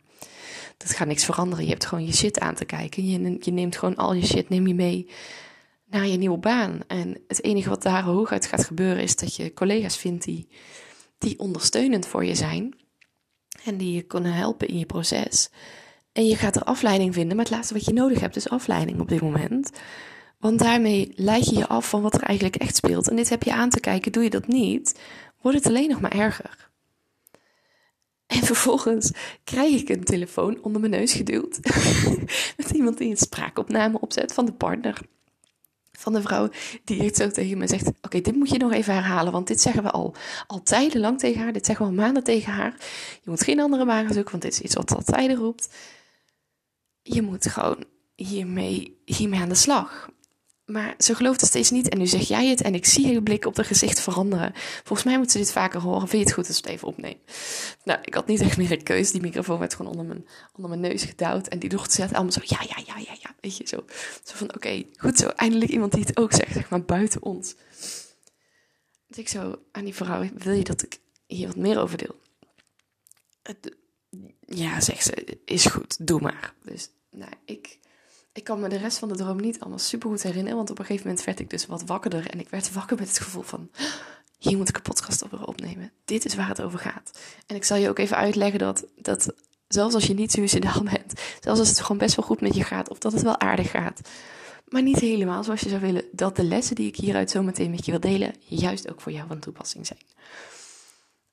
dat 0.77 0.91
gaat 0.91 1.07
niks 1.07 1.25
veranderen. 1.25 1.65
Je 1.65 1.71
hebt 1.71 1.85
gewoon 1.85 2.05
je 2.05 2.13
shit 2.13 2.39
aan 2.39 2.55
te 2.55 2.65
kijken. 2.65 3.09
Je, 3.09 3.37
je 3.39 3.51
neemt 3.51 3.77
gewoon 3.77 3.95
al 3.95 4.13
je 4.13 4.25
shit, 4.25 4.49
neem 4.49 4.67
je 4.67 4.73
mee 4.73 5.09
naar 5.85 6.07
je 6.07 6.17
nieuwe 6.17 6.37
baan. 6.37 6.79
En 6.87 7.17
het 7.27 7.43
enige 7.43 7.69
wat 7.69 7.83
daar 7.83 8.03
hooguit 8.03 8.45
gaat 8.45 8.65
gebeuren 8.65 9.03
is 9.03 9.15
dat 9.15 9.35
je 9.35 9.53
collega's 9.53 9.97
vindt 9.97 10.23
die, 10.23 10.47
die 11.17 11.39
ondersteunend 11.39 12.07
voor 12.07 12.25
je 12.25 12.35
zijn. 12.35 12.75
En 13.63 13.77
die 13.77 13.93
je 13.93 14.01
kunnen 14.01 14.33
helpen 14.33 14.67
in 14.67 14.77
je 14.77 14.85
proces. 14.85 15.49
En 16.11 16.25
je 16.25 16.35
gaat 16.35 16.55
er 16.55 16.63
afleiding 16.63 17.13
vinden, 17.13 17.35
maar 17.35 17.45
het 17.45 17.53
laatste 17.53 17.73
wat 17.73 17.85
je 17.85 17.93
nodig 17.93 18.19
hebt 18.19 18.35
is 18.35 18.49
afleiding 18.49 18.99
op 18.99 19.09
dit 19.09 19.21
moment. 19.21 19.71
Want 20.39 20.59
daarmee 20.59 21.11
leid 21.15 21.45
je 21.45 21.57
je 21.57 21.67
af 21.67 21.89
van 21.89 22.01
wat 22.01 22.13
er 22.13 22.21
eigenlijk 22.21 22.55
echt 22.55 22.75
speelt. 22.75 23.09
En 23.09 23.15
dit 23.15 23.29
heb 23.29 23.43
je 23.43 23.53
aan 23.53 23.69
te 23.69 23.79
kijken. 23.79 24.11
Doe 24.11 24.23
je 24.23 24.29
dat 24.29 24.47
niet, 24.47 24.99
wordt 25.41 25.57
het 25.57 25.67
alleen 25.67 25.89
nog 25.89 26.01
maar 26.01 26.11
erger. 26.11 26.68
En 28.29 28.43
vervolgens 28.43 29.11
krijg 29.43 29.81
ik 29.81 29.89
een 29.89 30.03
telefoon 30.03 30.61
onder 30.61 30.81
mijn 30.81 30.91
neus 30.91 31.13
geduwd. 31.13 31.59
met 32.57 32.69
iemand 32.73 32.97
die 32.97 33.09
een 33.09 33.17
spraakopname 33.17 33.99
opzet 33.99 34.33
van 34.33 34.45
de 34.45 34.53
partner. 34.53 35.01
Van 35.91 36.13
de 36.13 36.21
vrouw 36.21 36.49
die 36.83 37.03
echt 37.03 37.15
zo 37.15 37.29
tegen 37.29 37.57
me 37.57 37.67
zegt: 37.67 37.91
Oké, 38.01 38.21
dit 38.21 38.35
moet 38.35 38.49
je 38.49 38.57
nog 38.57 38.71
even 38.71 38.93
herhalen. 38.93 39.31
Want 39.31 39.47
dit 39.47 39.61
zeggen 39.61 39.83
we 39.83 39.91
al, 39.91 40.15
al 40.47 40.63
tijdenlang 40.63 41.19
tegen 41.19 41.41
haar. 41.41 41.53
Dit 41.53 41.65
zeggen 41.65 41.85
we 41.85 41.91
al 41.91 41.97
maanden 41.97 42.23
tegen 42.23 42.53
haar. 42.53 42.75
Je 43.21 43.29
moet 43.29 43.43
geen 43.43 43.59
andere 43.59 43.85
baan 43.85 44.13
zoeken, 44.13 44.31
want 44.31 44.43
dit 44.43 44.53
is 44.53 44.61
iets 44.61 44.75
wat 44.75 44.95
al 44.95 45.03
tijden 45.03 45.37
roept. 45.37 45.69
Je 47.01 47.21
moet 47.21 47.47
gewoon 47.47 47.83
hiermee, 48.15 49.01
hiermee 49.05 49.39
aan 49.39 49.49
de 49.49 49.55
slag. 49.55 50.09
Maar 50.69 50.95
ze 50.97 51.15
gelooft 51.15 51.41
het 51.41 51.49
steeds 51.49 51.69
niet. 51.69 51.89
En 51.89 51.97
nu 51.97 52.07
zeg 52.07 52.27
jij 52.27 52.47
het 52.47 52.61
en 52.61 52.75
ik 52.75 52.85
zie 52.85 53.07
je 53.07 53.23
blik 53.23 53.45
op 53.45 53.55
haar 53.55 53.65
gezicht 53.65 54.01
veranderen. 54.01 54.51
Volgens 54.83 55.03
mij 55.03 55.17
moet 55.17 55.31
ze 55.31 55.37
dit 55.37 55.51
vaker 55.51 55.81
horen. 55.81 56.07
Vind 56.07 56.11
je 56.11 56.17
het 56.17 56.33
goed 56.33 56.47
als 56.47 56.55
we 56.61 56.61
het 56.61 56.71
even 56.71 56.87
opnemen? 56.87 57.19
Nou, 57.83 57.99
ik 58.03 58.13
had 58.13 58.27
niet 58.27 58.41
echt 58.41 58.57
meer 58.57 58.71
een 58.71 58.83
keus. 58.83 59.11
Die 59.11 59.21
microfoon 59.21 59.59
werd 59.59 59.73
gewoon 59.73 59.91
onder 59.91 60.05
mijn, 60.05 60.27
onder 60.55 60.69
mijn 60.69 60.91
neus 60.91 61.03
gedouwd. 61.03 61.47
En 61.47 61.59
die 61.59 61.69
dochter 61.69 61.91
zegt 61.91 62.13
allemaal 62.13 62.31
zo, 62.31 62.39
ja, 62.43 62.59
ja, 62.67 62.83
ja, 62.85 62.97
ja, 62.97 63.15
ja. 63.19 63.35
Weet 63.41 63.57
je, 63.57 63.67
zo. 63.67 63.83
Zo 64.23 64.33
van, 64.35 64.55
oké, 64.55 64.83
goed 64.97 65.17
zo. 65.17 65.27
Eindelijk 65.27 65.71
iemand 65.71 65.91
die 65.91 66.03
het 66.05 66.17
ook 66.17 66.33
zegt, 66.33 66.53
zeg 66.53 66.69
maar, 66.69 66.83
buiten 66.83 67.23
ons. 67.23 67.55
Dus 69.07 69.17
ik 69.17 69.27
zo 69.27 69.59
aan 69.71 69.83
die 69.83 69.95
vrouw, 69.95 70.29
wil 70.33 70.53
je 70.53 70.63
dat 70.63 70.83
ik 70.83 70.99
hier 71.25 71.47
wat 71.47 71.55
meer 71.55 71.79
over 71.79 71.97
deel? 71.97 72.15
Ja, 74.45 74.81
zegt 74.81 75.03
ze, 75.03 75.37
is 75.45 75.65
goed, 75.65 76.07
doe 76.07 76.21
maar. 76.21 76.53
Dus, 76.63 76.89
nou, 77.11 77.31
ik 77.45 77.79
ik 78.39 78.45
kan 78.45 78.59
me 78.59 78.69
de 78.69 78.77
rest 78.77 78.97
van 78.97 79.07
de 79.07 79.15
droom 79.15 79.41
niet 79.41 79.59
allemaal 79.59 79.79
super 79.79 80.09
goed 80.09 80.23
herinneren. 80.23 80.57
Want 80.57 80.69
op 80.69 80.79
een 80.79 80.85
gegeven 80.85 81.07
moment 81.07 81.25
werd 81.25 81.39
ik 81.39 81.49
dus 81.49 81.65
wat 81.65 81.83
wakkerder. 81.83 82.29
En 82.29 82.39
ik 82.39 82.49
werd 82.49 82.73
wakker 82.73 82.97
met 82.97 83.07
het 83.07 83.19
gevoel 83.19 83.41
van... 83.41 83.69
Hier 84.37 84.57
moet 84.57 84.69
ik 84.69 84.75
een 84.75 84.81
podcast 84.81 85.23
over 85.23 85.47
opnemen. 85.47 85.91
Dit 86.05 86.25
is 86.25 86.35
waar 86.35 86.47
het 86.47 86.61
over 86.61 86.79
gaat. 86.79 87.19
En 87.47 87.55
ik 87.55 87.63
zal 87.63 87.77
je 87.77 87.89
ook 87.89 87.99
even 87.99 88.17
uitleggen 88.17 88.59
dat, 88.59 88.85
dat 88.95 89.33
zelfs 89.67 89.95
als 89.95 90.07
je 90.07 90.13
niet 90.13 90.31
suicidaal 90.31 90.83
bent... 90.93 91.21
Zelfs 91.39 91.59
als 91.59 91.69
het 91.69 91.79
gewoon 91.79 91.97
best 91.97 92.15
wel 92.15 92.25
goed 92.25 92.41
met 92.41 92.55
je 92.55 92.63
gaat. 92.63 92.89
Of 92.89 92.97
dat 92.97 93.11
het 93.11 93.21
wel 93.21 93.39
aardig 93.39 93.71
gaat. 93.71 94.01
Maar 94.67 94.81
niet 94.81 94.99
helemaal 94.99 95.43
zoals 95.43 95.61
je 95.61 95.69
zou 95.69 95.81
willen. 95.81 96.03
Dat 96.11 96.35
de 96.35 96.43
lessen 96.43 96.75
die 96.75 96.87
ik 96.87 96.95
hieruit 96.95 97.31
zo 97.31 97.43
meteen 97.43 97.71
met 97.71 97.85
je 97.85 97.91
wil 97.91 97.99
delen... 97.99 98.35
juist 98.39 98.89
ook 98.89 99.01
voor 99.01 99.11
jou 99.11 99.27
van 99.27 99.39
toepassing 99.39 99.85
zijn. 99.85 100.01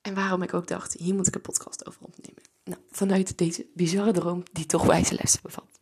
En 0.01 0.13
waarom 0.13 0.41
ik 0.41 0.53
ook 0.53 0.67
dacht, 0.67 0.93
hier 0.93 1.15
moet 1.15 1.27
ik 1.27 1.35
een 1.35 1.41
podcast 1.41 1.87
over 1.87 2.01
opnemen. 2.01 2.43
Nou, 2.63 2.81
vanuit 2.91 3.37
deze 3.37 3.65
bizarre 3.73 4.11
droom 4.11 4.43
die 4.51 4.65
toch 4.65 4.85
wijze 4.85 5.15
lessen 5.15 5.39
bevat. 5.43 5.76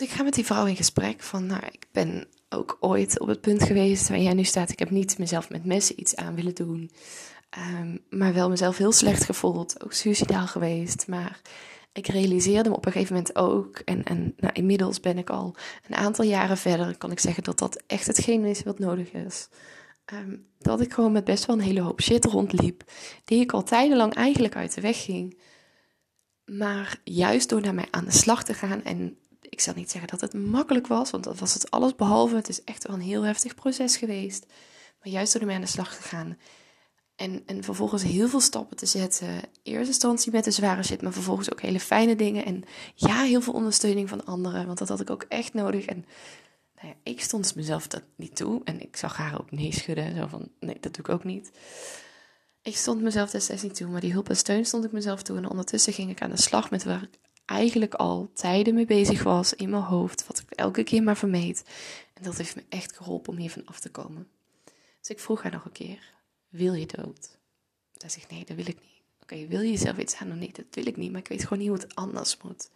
Dus 0.00 0.08
ik 0.08 0.14
ga 0.14 0.22
met 0.22 0.34
die 0.34 0.46
vrouw 0.46 0.66
in 0.66 0.76
gesprek 0.76 1.22
van, 1.22 1.46
nou, 1.46 1.62
ik 1.70 1.86
ben 1.92 2.26
ook 2.48 2.76
ooit 2.80 3.20
op 3.20 3.28
het 3.28 3.40
punt 3.40 3.62
geweest 3.62 4.08
waar 4.08 4.18
jij 4.18 4.34
nu 4.34 4.44
staat. 4.44 4.70
Ik 4.70 4.78
heb 4.78 4.90
niet 4.90 5.18
mezelf 5.18 5.50
met 5.50 5.64
messen 5.64 6.00
iets 6.00 6.16
aan 6.16 6.34
willen 6.34 6.54
doen. 6.54 6.90
Ehm, 7.50 7.96
maar 8.10 8.34
wel 8.34 8.48
mezelf 8.48 8.76
heel 8.76 8.92
slecht 8.92 9.24
gevoeld. 9.24 9.84
Ook 9.84 9.92
suicidaal 9.92 10.46
geweest. 10.46 11.06
Maar 11.06 11.40
ik 11.92 12.06
realiseerde 12.06 12.68
me 12.68 12.76
op 12.76 12.86
een 12.86 12.92
gegeven 12.92 13.14
moment 13.14 13.36
ook. 13.36 13.78
En, 13.78 14.04
en 14.04 14.34
nou, 14.36 14.52
inmiddels 14.52 15.00
ben 15.00 15.18
ik 15.18 15.30
al 15.30 15.56
een 15.88 15.96
aantal 15.96 16.24
jaren 16.24 16.58
verder. 16.58 16.96
Kan 16.98 17.10
ik 17.10 17.20
zeggen 17.20 17.42
dat 17.42 17.58
dat 17.58 17.82
echt 17.86 18.06
hetgeen 18.06 18.44
is 18.44 18.62
wat 18.62 18.78
nodig 18.78 19.12
is. 19.12 19.48
Ehm, 20.04 20.36
dat 20.58 20.80
ik 20.80 20.92
gewoon 20.92 21.12
met 21.12 21.24
best 21.24 21.46
wel 21.46 21.56
een 21.56 21.62
hele 21.62 21.80
hoop 21.80 22.00
shit 22.00 22.24
rondliep. 22.24 22.84
Die 23.24 23.40
ik 23.40 23.52
al 23.52 23.62
tijdenlang 23.62 24.14
eigenlijk 24.14 24.56
uit 24.56 24.74
de 24.74 24.80
weg 24.80 25.04
ging. 25.04 25.40
Maar 26.44 27.00
juist 27.04 27.48
door 27.48 27.62
daarmee 27.62 27.88
aan 27.90 28.04
de 28.04 28.10
slag 28.10 28.44
te 28.44 28.54
gaan 28.54 28.84
en 28.84 29.18
ik 29.60 29.66
zal 29.66 29.74
niet 29.74 29.90
zeggen 29.90 30.10
dat 30.10 30.20
het 30.20 30.34
makkelijk 30.34 30.86
was, 30.86 31.10
want 31.10 31.24
dat 31.24 31.38
was 31.38 31.54
het 31.54 31.70
alles 31.70 31.94
behalve. 31.94 32.36
Het 32.36 32.48
is 32.48 32.64
echt 32.64 32.86
wel 32.86 32.96
een 32.96 33.02
heel 33.02 33.22
heftig 33.22 33.54
proces 33.54 33.96
geweest. 33.96 34.46
Maar 35.02 35.12
juist 35.12 35.32
door 35.32 35.40
ermee 35.40 35.56
aan 35.56 35.62
de 35.62 35.68
slag 35.68 35.96
te 35.96 36.02
gaan 36.02 36.36
en, 37.16 37.42
en 37.46 37.64
vervolgens 37.64 38.02
heel 38.02 38.28
veel 38.28 38.40
stappen 38.40 38.76
te 38.76 38.86
zetten. 38.86 39.40
Eerste 39.62 39.86
instantie 39.86 40.32
met 40.32 40.44
de 40.44 40.50
zware 40.50 40.82
shit, 40.82 41.02
maar 41.02 41.12
vervolgens 41.12 41.52
ook 41.52 41.60
hele 41.60 41.80
fijne 41.80 42.16
dingen. 42.16 42.44
En 42.44 42.64
ja, 42.94 43.22
heel 43.22 43.40
veel 43.40 43.52
ondersteuning 43.52 44.08
van 44.08 44.24
anderen, 44.24 44.66
want 44.66 44.78
dat 44.78 44.88
had 44.88 45.00
ik 45.00 45.10
ook 45.10 45.24
echt 45.28 45.54
nodig. 45.54 45.84
En 45.84 46.04
nou 46.74 46.88
ja, 46.88 46.94
ik 47.02 47.20
stond 47.20 47.54
mezelf 47.54 47.86
dat 47.86 48.02
niet 48.16 48.36
toe. 48.36 48.60
En 48.64 48.80
ik 48.80 48.96
zag 48.96 49.16
haar 49.16 49.40
ook 49.40 49.50
nee 49.50 49.72
schudden. 49.72 50.16
Zo 50.16 50.26
van, 50.26 50.48
nee, 50.60 50.76
dat 50.80 50.94
doe 50.94 51.04
ik 51.04 51.08
ook 51.08 51.24
niet. 51.24 51.50
Ik 52.62 52.76
stond 52.76 53.02
mezelf 53.02 53.30
destijds 53.30 53.62
niet 53.62 53.74
toe, 53.74 53.88
maar 53.88 54.00
die 54.00 54.12
hulp 54.12 54.28
en 54.28 54.36
steun 54.36 54.64
stond 54.64 54.84
ik 54.84 54.92
mezelf 54.92 55.22
toe. 55.22 55.36
En 55.36 55.50
ondertussen 55.50 55.92
ging 55.92 56.10
ik 56.10 56.22
aan 56.22 56.30
de 56.30 56.40
slag 56.40 56.70
met 56.70 56.84
waar 56.84 57.02
ik 57.02 57.18
eigenlijk 57.50 57.94
al 57.94 58.30
tijden 58.34 58.74
mee 58.74 58.84
bezig 58.86 59.22
was 59.22 59.54
in 59.54 59.70
mijn 59.70 59.82
hoofd, 59.82 60.26
wat 60.26 60.38
ik 60.38 60.50
elke 60.50 60.82
keer 60.82 61.02
maar 61.02 61.16
vermeed. 61.16 61.64
En 62.14 62.22
dat 62.22 62.36
heeft 62.36 62.56
me 62.56 62.64
echt 62.68 62.96
geholpen 62.96 63.32
om 63.32 63.38
hiervan 63.38 63.66
af 63.66 63.80
te 63.80 63.90
komen. 63.90 64.28
Dus 64.98 65.08
ik 65.08 65.20
vroeg 65.20 65.42
haar 65.42 65.52
nog 65.52 65.64
een 65.64 65.72
keer, 65.72 66.12
wil 66.48 66.74
je 66.74 66.86
dood? 66.86 67.38
Zij 67.96 68.08
zegt, 68.08 68.30
nee, 68.30 68.44
dat 68.44 68.56
wil 68.56 68.66
ik 68.66 68.80
niet. 68.80 69.02
Oké, 69.22 69.46
wil 69.46 69.60
je 69.60 69.76
zelf 69.76 69.98
iets 69.98 70.16
aan? 70.16 70.38
Nee, 70.38 70.52
dat 70.52 70.64
wil 70.70 70.86
ik 70.86 70.96
niet, 70.96 71.10
maar 71.10 71.20
ik 71.20 71.28
weet 71.28 71.42
gewoon 71.42 71.58
niet 71.58 71.68
hoe 71.68 71.78
het 71.78 71.94
anders 71.94 72.36
moet. 72.42 72.70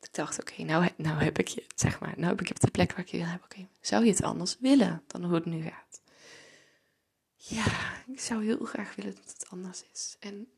Ik 0.00 0.14
dacht, 0.14 0.40
oké, 0.40 0.62
nou, 0.62 0.88
nou 0.96 1.22
heb 1.22 1.38
ik 1.38 1.48
je, 1.48 1.64
zeg 1.74 2.00
maar, 2.00 2.14
nou 2.16 2.28
heb 2.28 2.40
ik 2.40 2.50
op 2.50 2.60
de 2.60 2.70
plek 2.70 2.90
waar 2.90 3.00
ik 3.00 3.08
je 3.08 3.16
wil 3.16 3.26
hebben. 3.26 3.48
Oké, 3.50 3.66
zou 3.80 4.04
je 4.04 4.10
het 4.10 4.22
anders 4.22 4.56
willen 4.60 5.02
dan 5.06 5.24
hoe 5.24 5.34
het 5.34 5.44
nu 5.44 5.62
gaat? 5.62 6.00
Ja, 7.36 7.64
ik 8.06 8.20
zou 8.20 8.44
heel 8.44 8.64
graag 8.64 8.94
willen 8.94 9.14
dat 9.14 9.32
het 9.38 9.48
anders 9.48 9.84
is. 9.92 10.16
En 10.20 10.48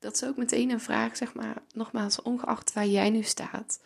dat 0.00 0.14
is 0.14 0.24
ook 0.24 0.36
meteen 0.36 0.70
een 0.70 0.80
vraag, 0.80 1.16
zeg 1.16 1.34
maar, 1.34 1.62
nogmaals, 1.72 2.22
ongeacht 2.22 2.72
waar 2.72 2.86
jij 2.86 3.10
nu 3.10 3.22
staat. 3.22 3.80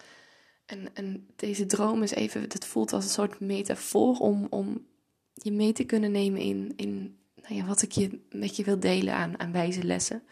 En, 0.66 0.94
en 0.94 1.26
deze 1.36 1.66
droom 1.66 2.02
is 2.02 2.10
even, 2.10 2.42
het 2.42 2.64
voelt 2.64 2.92
als 2.92 3.04
een 3.04 3.10
soort 3.10 3.40
metafoor 3.40 4.16
om, 4.16 4.46
om 4.50 4.86
je 5.32 5.52
mee 5.52 5.72
te 5.72 5.84
kunnen 5.84 6.10
nemen 6.10 6.40
in, 6.40 6.72
in 6.76 7.18
nou 7.34 7.54
ja, 7.54 7.64
wat 7.64 7.82
ik 7.82 7.92
je 7.92 8.20
met 8.30 8.56
je 8.56 8.64
wil 8.64 8.80
delen 8.80 9.14
aan, 9.14 9.38
aan 9.38 9.52
wijze 9.52 9.84
lessen. 9.84 10.22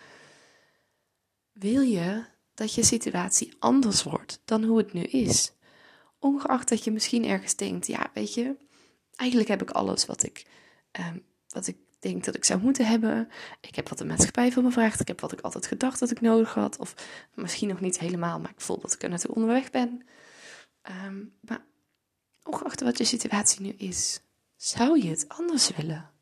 Wil 1.53 1.81
je 1.81 2.25
dat 2.55 2.75
je 2.75 2.85
situatie 2.85 3.53
anders 3.59 4.03
wordt 4.03 4.41
dan 4.45 4.65
hoe 4.65 4.79
het 4.79 4.93
nu 4.93 5.03
is? 5.03 5.53
Ongeacht 6.19 6.69
dat 6.69 6.85
je 6.85 6.91
misschien 6.91 7.25
ergens 7.25 7.57
denkt, 7.57 7.87
ja, 7.87 8.11
weet 8.15 8.35
je, 8.35 8.57
eigenlijk 9.17 9.51
heb 9.51 9.63
ik 9.63 9.71
alles 9.71 10.07
wat 10.07 10.23
ik, 10.23 10.47
um, 10.93 11.25
wat 11.49 11.67
ik 11.67 11.77
denk 12.03 12.25
dat 12.25 12.35
ik 12.35 12.45
zou 12.45 12.61
moeten 12.61 12.87
hebben. 12.87 13.29
Ik 13.61 13.75
heb 13.75 13.89
wat 13.89 13.99
de 13.99 14.05
maatschappij 14.05 14.53
van 14.53 14.63
me 14.63 14.71
vraagt. 14.71 15.01
Ik 15.01 15.09
heb 15.09 15.21
wat 15.21 15.33
ik 15.33 15.41
altijd 15.41 15.67
gedacht 15.67 16.01
dat 16.01 16.11
ik 16.11 16.21
nodig 16.21 16.55
had. 16.55 16.79
Of 16.79 16.95
misschien 17.35 17.69
nog 17.69 17.81
niet 17.81 17.99
helemaal, 17.99 18.41
maar 18.41 18.51
ik 18.51 18.61
voel 18.61 18.81
dat 18.81 18.93
ik 18.93 19.03
er 19.03 19.09
naartoe 19.09 19.35
onderweg 19.35 19.71
ben. 19.71 20.03
Um, 21.05 21.33
maar 21.41 21.65
ongeacht 22.43 22.81
wat 22.81 22.99
je 22.99 23.05
situatie 23.05 23.61
nu 23.61 23.69
is, 23.69 24.21
zou 24.57 25.03
je 25.03 25.09
het 25.09 25.29
anders 25.29 25.71
willen? 25.77 26.13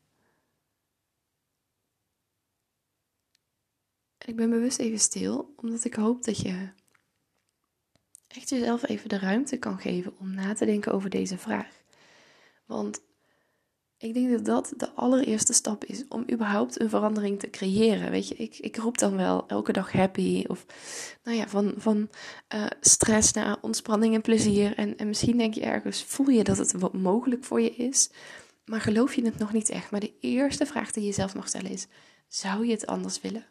ik 4.25 4.35
ben 4.35 4.49
bewust 4.49 4.79
even 4.79 4.99
stil, 4.99 5.53
omdat 5.55 5.83
ik 5.83 5.93
hoop 5.93 6.23
dat 6.23 6.37
je 6.37 6.69
echt 8.27 8.49
jezelf 8.49 8.87
even 8.87 9.09
de 9.09 9.19
ruimte 9.19 9.57
kan 9.57 9.79
geven 9.79 10.17
om 10.19 10.33
na 10.33 10.53
te 10.53 10.65
denken 10.65 10.93
over 10.93 11.09
deze 11.09 11.37
vraag. 11.37 11.83
Want 12.65 13.01
ik 14.01 14.13
denk 14.13 14.31
dat 14.31 14.45
dat 14.45 14.73
de 14.77 14.91
allereerste 14.91 15.53
stap 15.53 15.85
is 15.85 16.03
om 16.07 16.25
überhaupt 16.31 16.81
een 16.81 16.89
verandering 16.89 17.39
te 17.39 17.49
creëren. 17.49 18.11
Weet 18.11 18.27
je, 18.27 18.35
ik, 18.35 18.57
ik 18.57 18.77
roep 18.77 18.97
dan 18.97 19.15
wel 19.15 19.47
elke 19.47 19.71
dag 19.71 19.91
happy 19.91 20.43
of 20.47 20.65
nou 21.23 21.37
ja, 21.37 21.47
van, 21.47 21.73
van 21.77 22.09
uh, 22.55 22.65
stress 22.79 23.33
naar 23.33 23.57
ontspanning 23.61 24.13
en 24.13 24.21
plezier. 24.21 24.75
En, 24.75 24.97
en 24.97 25.07
misschien 25.07 25.37
denk 25.37 25.53
je 25.53 25.61
ergens, 25.61 26.03
voel 26.03 26.29
je 26.29 26.43
dat 26.43 26.57
het 26.57 26.71
wat 26.71 26.93
mogelijk 26.93 27.43
voor 27.43 27.61
je 27.61 27.75
is, 27.75 28.09
maar 28.65 28.81
geloof 28.81 29.13
je 29.13 29.25
het 29.25 29.37
nog 29.37 29.53
niet 29.53 29.69
echt. 29.69 29.91
Maar 29.91 29.99
de 29.99 30.13
eerste 30.19 30.65
vraag 30.65 30.91
die 30.91 31.01
je 31.01 31.09
jezelf 31.09 31.35
mag 31.35 31.47
stellen 31.47 31.71
is, 31.71 31.87
zou 32.27 32.65
je 32.65 32.71
het 32.71 32.87
anders 32.87 33.21
willen? 33.21 33.45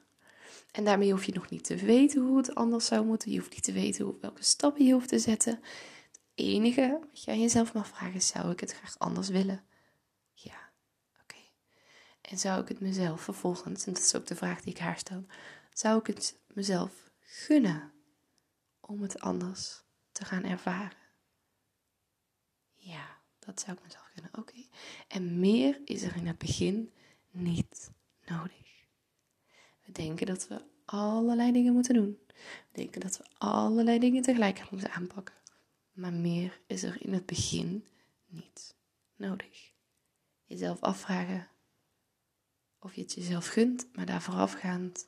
En 0.73 0.85
daarmee 0.85 1.11
hoef 1.11 1.25
je 1.25 1.33
nog 1.35 1.51
niet 1.51 1.65
te 1.65 1.77
weten 1.77 2.23
hoe 2.23 2.37
het 2.37 2.55
anders 2.55 2.87
zou 2.87 3.05
moeten. 3.05 3.31
Je 3.31 3.39
hoeft 3.39 3.51
niet 3.51 3.65
te 3.65 3.73
weten 3.73 4.17
welke 4.21 4.45
stappen 4.45 4.85
je 4.85 4.93
hoeft 4.93 5.09
te 5.09 5.19
zetten. 5.19 5.53
Het 5.53 6.21
enige 6.35 6.99
wat 7.13 7.25
aan 7.27 7.41
jezelf 7.41 7.75
mag 7.75 7.89
vragen 7.89 8.15
is, 8.15 8.27
zou 8.27 8.51
ik 8.51 8.61
het 8.61 8.73
graag 8.73 8.99
anders 8.99 9.29
willen? 9.29 9.69
En 12.31 12.39
zou 12.39 12.61
ik 12.63 12.69
het 12.69 12.81
mezelf 12.81 13.21
vervolgens, 13.21 13.87
en 13.87 13.93
dat 13.93 14.03
is 14.03 14.15
ook 14.15 14.27
de 14.27 14.37
vraag 14.37 14.61
die 14.61 14.73
ik 14.73 14.79
haar 14.79 14.99
stel, 14.99 15.25
zou 15.73 15.99
ik 15.99 16.07
het 16.07 16.39
mezelf 16.47 17.11
gunnen 17.21 17.93
om 18.81 19.03
het 19.03 19.21
anders 19.21 19.83
te 20.13 20.25
gaan 20.25 20.45
ervaren? 20.45 20.99
Ja, 22.75 23.19
dat 23.39 23.61
zou 23.61 23.77
ik 23.77 23.83
mezelf 23.83 24.05
gunnen. 24.15 24.31
Oké. 24.39 24.67
En 25.09 25.41
meer 25.41 25.81
is 25.85 26.03
er 26.03 26.17
in 26.17 26.27
het 26.27 26.39
begin 26.39 26.93
niet 27.31 27.91
nodig. 28.27 28.85
We 29.85 29.93
denken 29.93 30.27
dat 30.27 30.49
we 30.49 30.65
allerlei 30.85 31.53
dingen 31.53 31.73
moeten 31.73 31.95
doen. 31.95 32.19
We 32.37 32.73
denken 32.73 33.01
dat 33.01 33.17
we 33.17 33.25
allerlei 33.39 33.99
dingen 33.99 34.23
tegelijk 34.23 34.71
moeten 34.71 34.93
aanpakken. 34.93 35.35
Maar 35.93 36.13
meer 36.13 36.61
is 36.67 36.83
er 36.83 37.03
in 37.03 37.13
het 37.13 37.27
begin 37.27 37.87
niet 38.27 38.77
nodig. 39.17 39.73
Jezelf 40.45 40.81
afvragen: 40.81 41.50
of 42.81 42.95
je 42.95 43.01
het 43.01 43.13
jezelf 43.13 43.47
gunt, 43.47 43.87
maar 43.95 44.07
daar 44.07 44.23
voorafgaand 44.23 45.07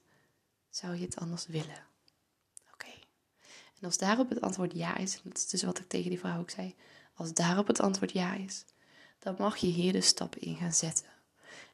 zou 0.71 0.95
je 0.95 1.05
het 1.05 1.17
anders 1.17 1.47
willen. 1.47 1.87
Oké. 2.73 2.93
En 3.81 3.85
als 3.85 3.99
daarop 3.99 4.29
het 4.29 4.41
antwoord 4.41 4.73
ja 4.75 4.97
is, 4.97 5.15
en 5.15 5.21
dat 5.25 5.37
is 5.37 5.49
dus 5.49 5.63
wat 5.63 5.79
ik 5.79 5.89
tegen 5.89 6.11
die 6.11 6.19
vrouw 6.19 6.39
ook 6.39 6.51
zei, 6.51 6.75
als 7.15 7.33
daarop 7.33 7.67
het 7.67 7.81
antwoord 7.81 8.13
ja 8.13 8.35
is, 8.35 8.65
dan 9.19 9.35
mag 9.39 9.57
je 9.57 9.67
hier 9.67 9.93
de 9.93 10.01
stappen 10.01 10.41
in 10.41 10.57
gaan 10.57 10.73
zetten. 10.73 11.07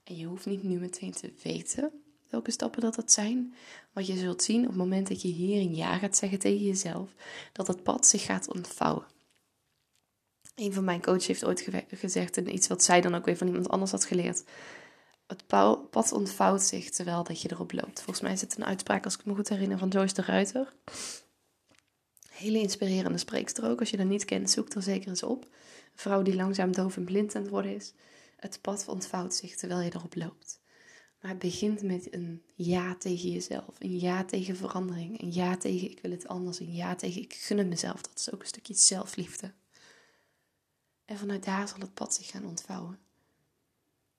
En 0.05 0.17
je 0.17 0.27
hoeft 0.27 0.47
niet 0.47 0.63
nu 0.63 0.79
meteen 0.79 1.13
te 1.13 1.33
weten 1.43 1.93
welke 2.31 2.51
stappen 2.51 2.81
dat, 2.81 2.95
dat 2.95 3.13
zijn, 3.13 3.55
want 3.93 4.07
je 4.07 4.17
zult 4.17 4.43
zien 4.43 4.61
op 4.63 4.69
het 4.69 4.77
moment 4.77 5.09
dat 5.09 5.23
je 5.23 5.29
hier 5.29 5.61
een 5.61 5.75
ja 5.75 5.99
gaat 5.99 6.17
zeggen 6.17 6.39
tegen 6.39 6.65
jezelf, 6.65 7.11
dat 7.53 7.67
het 7.67 7.83
pad 7.83 8.07
zich 8.07 8.23
gaat 8.23 8.55
ontvouwen. 8.55 9.07
Een 10.55 10.73
van 10.73 10.85
mijn 10.85 11.03
coaches 11.03 11.27
heeft 11.27 11.45
ooit 11.45 11.69
gezegd, 11.91 12.37
en 12.37 12.55
iets 12.55 12.69
wat 12.69 12.85
zij 12.85 13.01
dan 13.01 13.15
ook 13.15 13.25
weer 13.25 13.37
van 13.37 13.47
iemand 13.47 13.69
anders 13.69 13.91
had 13.91 14.05
geleerd, 14.05 14.45
het 15.29 15.47
pad 15.91 16.13
ontvouwt 16.13 16.63
zich 16.63 16.91
terwijl 16.91 17.25
dat 17.25 17.43
je 17.43 17.51
erop 17.51 17.73
loopt. 17.73 18.01
Volgens 18.01 18.21
mij 18.21 18.33
is 18.33 18.41
het 18.41 18.57
een 18.57 18.65
uitspraak, 18.65 19.05
als 19.05 19.15
ik 19.15 19.25
me 19.25 19.35
goed 19.35 19.49
herinner, 19.49 19.79
van 19.79 19.89
Joyce 19.89 20.15
de 20.15 20.23
Ruiter. 20.23 20.73
Hele 22.29 22.59
inspirerende 22.59 23.19
spreekster 23.19 23.71
ook. 23.71 23.81
Als 23.81 23.91
je 23.91 23.97
dat 23.97 24.07
niet 24.07 24.25
kent, 24.25 24.51
zoek 24.51 24.75
er 24.75 24.83
zeker 24.83 25.09
eens 25.09 25.23
op. 25.23 25.45
Een 25.45 25.51
vrouw 25.95 26.23
die 26.23 26.35
langzaam 26.35 26.73
doof 26.73 26.97
en 26.97 27.05
blind 27.05 27.35
aan 27.35 27.43
het 27.43 27.51
worden 27.51 27.75
is. 27.75 27.93
Het 28.37 28.59
pad 28.61 28.89
ontvouwt 28.89 29.35
zich 29.35 29.57
terwijl 29.57 29.81
je 29.81 29.95
erop 29.95 30.15
loopt. 30.15 30.61
Maar 31.21 31.31
het 31.31 31.41
begint 31.41 31.83
met 31.83 32.15
een 32.15 32.43
ja 32.55 32.97
tegen 32.97 33.31
jezelf. 33.31 33.75
Een 33.79 33.99
ja 33.99 34.25
tegen 34.25 34.57
verandering. 34.57 35.23
Een 35.23 35.33
ja 35.33 35.57
tegen 35.57 35.91
ik 35.91 36.01
wil 36.01 36.11
het 36.11 36.29
anders. 36.29 36.61
Een 36.61 36.75
ja 36.75 36.95
tegen 36.95 37.23
ik 37.23 37.35
gun 37.35 37.59
het 37.59 37.69
mezelf. 37.69 38.03
Dat 38.03 38.19
is 38.19 38.33
ook 38.33 38.41
een 38.41 38.47
stukje 38.47 38.75
zelfliefde. 38.75 39.53
En 41.05 41.19
vanuit 41.19 41.45
daar 41.45 41.69
zal 41.69 41.81
het 41.81 41.95
pad 41.95 42.15
zich 42.15 42.27
gaan 42.27 42.47
ontvouwen. 42.47 43.08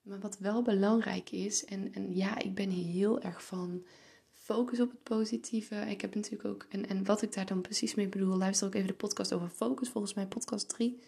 Maar 0.09 0.19
wat 0.19 0.37
wel 0.37 0.61
belangrijk 0.61 1.31
is, 1.31 1.65
en, 1.65 1.93
en 1.93 2.15
ja, 2.15 2.39
ik 2.39 2.55
ben 2.55 2.69
hier 2.69 2.93
heel 2.93 3.21
erg 3.21 3.43
van 3.43 3.85
focus 4.31 4.79
op 4.79 4.89
het 4.89 5.03
positieve. 5.03 5.75
Ik 5.75 6.01
heb 6.01 6.15
natuurlijk 6.15 6.45
ook, 6.45 6.65
en, 6.69 6.87
en 6.87 7.05
wat 7.05 7.21
ik 7.21 7.33
daar 7.33 7.45
dan 7.45 7.61
precies 7.61 7.95
mee 7.95 8.07
bedoel, 8.07 8.37
luister 8.37 8.67
ook 8.67 8.73
even 8.73 8.87
de 8.87 8.93
podcast 8.93 9.33
over 9.33 9.49
focus, 9.49 9.89
volgens 9.89 10.13
mij 10.13 10.27
podcast 10.27 10.69
3. 10.69 10.99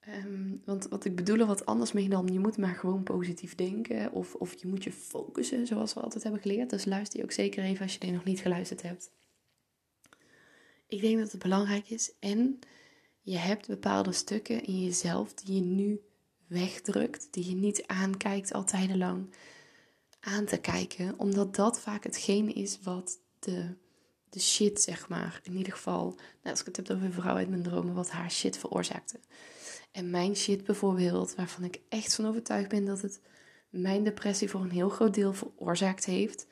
Ehm, 0.00 0.56
want 0.64 0.88
wat 0.88 1.04
ik 1.04 1.16
bedoel 1.16 1.38
er 1.38 1.46
wat 1.46 1.66
anders 1.66 1.92
mee 1.92 2.08
dan 2.08 2.26
je 2.32 2.38
moet 2.38 2.56
maar 2.56 2.74
gewoon 2.74 3.02
positief 3.02 3.54
denken 3.54 4.12
of, 4.12 4.34
of 4.34 4.60
je 4.60 4.66
moet 4.66 4.84
je 4.84 4.92
focussen 4.92 5.66
zoals 5.66 5.94
we 5.94 6.00
altijd 6.00 6.22
hebben 6.22 6.40
geleerd. 6.40 6.70
Dus 6.70 6.84
luister 6.84 7.18
je 7.18 7.24
ook 7.24 7.32
zeker 7.32 7.64
even 7.64 7.82
als 7.82 7.92
je 7.92 7.98
die 7.98 8.12
nog 8.12 8.24
niet 8.24 8.40
geluisterd 8.40 8.82
hebt. 8.82 9.10
Ik 10.86 11.00
denk 11.00 11.18
dat 11.18 11.32
het 11.32 11.42
belangrijk 11.42 11.90
is 11.90 12.12
en 12.18 12.58
je 13.20 13.36
hebt 13.36 13.66
bepaalde 13.66 14.12
stukken 14.12 14.64
in 14.64 14.84
jezelf 14.84 15.34
die 15.34 15.54
je 15.54 15.60
nu 15.60 16.00
wegdrukt, 16.46 17.28
die 17.30 17.48
je 17.48 17.54
niet 17.54 17.86
aankijkt 17.86 18.52
al 18.52 18.64
tijdenlang 18.64 19.34
aan 20.20 20.44
te 20.44 20.56
kijken, 20.56 21.18
omdat 21.18 21.54
dat 21.54 21.80
vaak 21.80 22.04
hetgeen 22.04 22.54
is 22.54 22.78
wat 22.82 23.18
de, 23.38 23.74
de 24.28 24.40
shit, 24.40 24.80
zeg 24.80 25.08
maar. 25.08 25.40
In 25.42 25.56
ieder 25.56 25.72
geval, 25.72 26.16
als 26.42 26.60
ik 26.60 26.66
het 26.66 26.76
heb 26.76 26.90
over 26.90 27.04
een 27.04 27.12
vrouw 27.12 27.36
uit 27.36 27.48
mijn 27.48 27.62
dromen, 27.62 27.94
wat 27.94 28.10
haar 28.10 28.30
shit 28.30 28.58
veroorzaakte. 28.58 29.20
En 29.92 30.10
mijn 30.10 30.36
shit 30.36 30.64
bijvoorbeeld, 30.64 31.34
waarvan 31.34 31.64
ik 31.64 31.80
echt 31.88 32.14
van 32.14 32.26
overtuigd 32.26 32.68
ben 32.68 32.84
dat 32.84 33.02
het 33.02 33.20
mijn 33.68 34.04
depressie 34.04 34.50
voor 34.50 34.60
een 34.60 34.70
heel 34.70 34.88
groot 34.88 35.14
deel 35.14 35.32
veroorzaakt 35.32 36.04
heeft, 36.04 36.46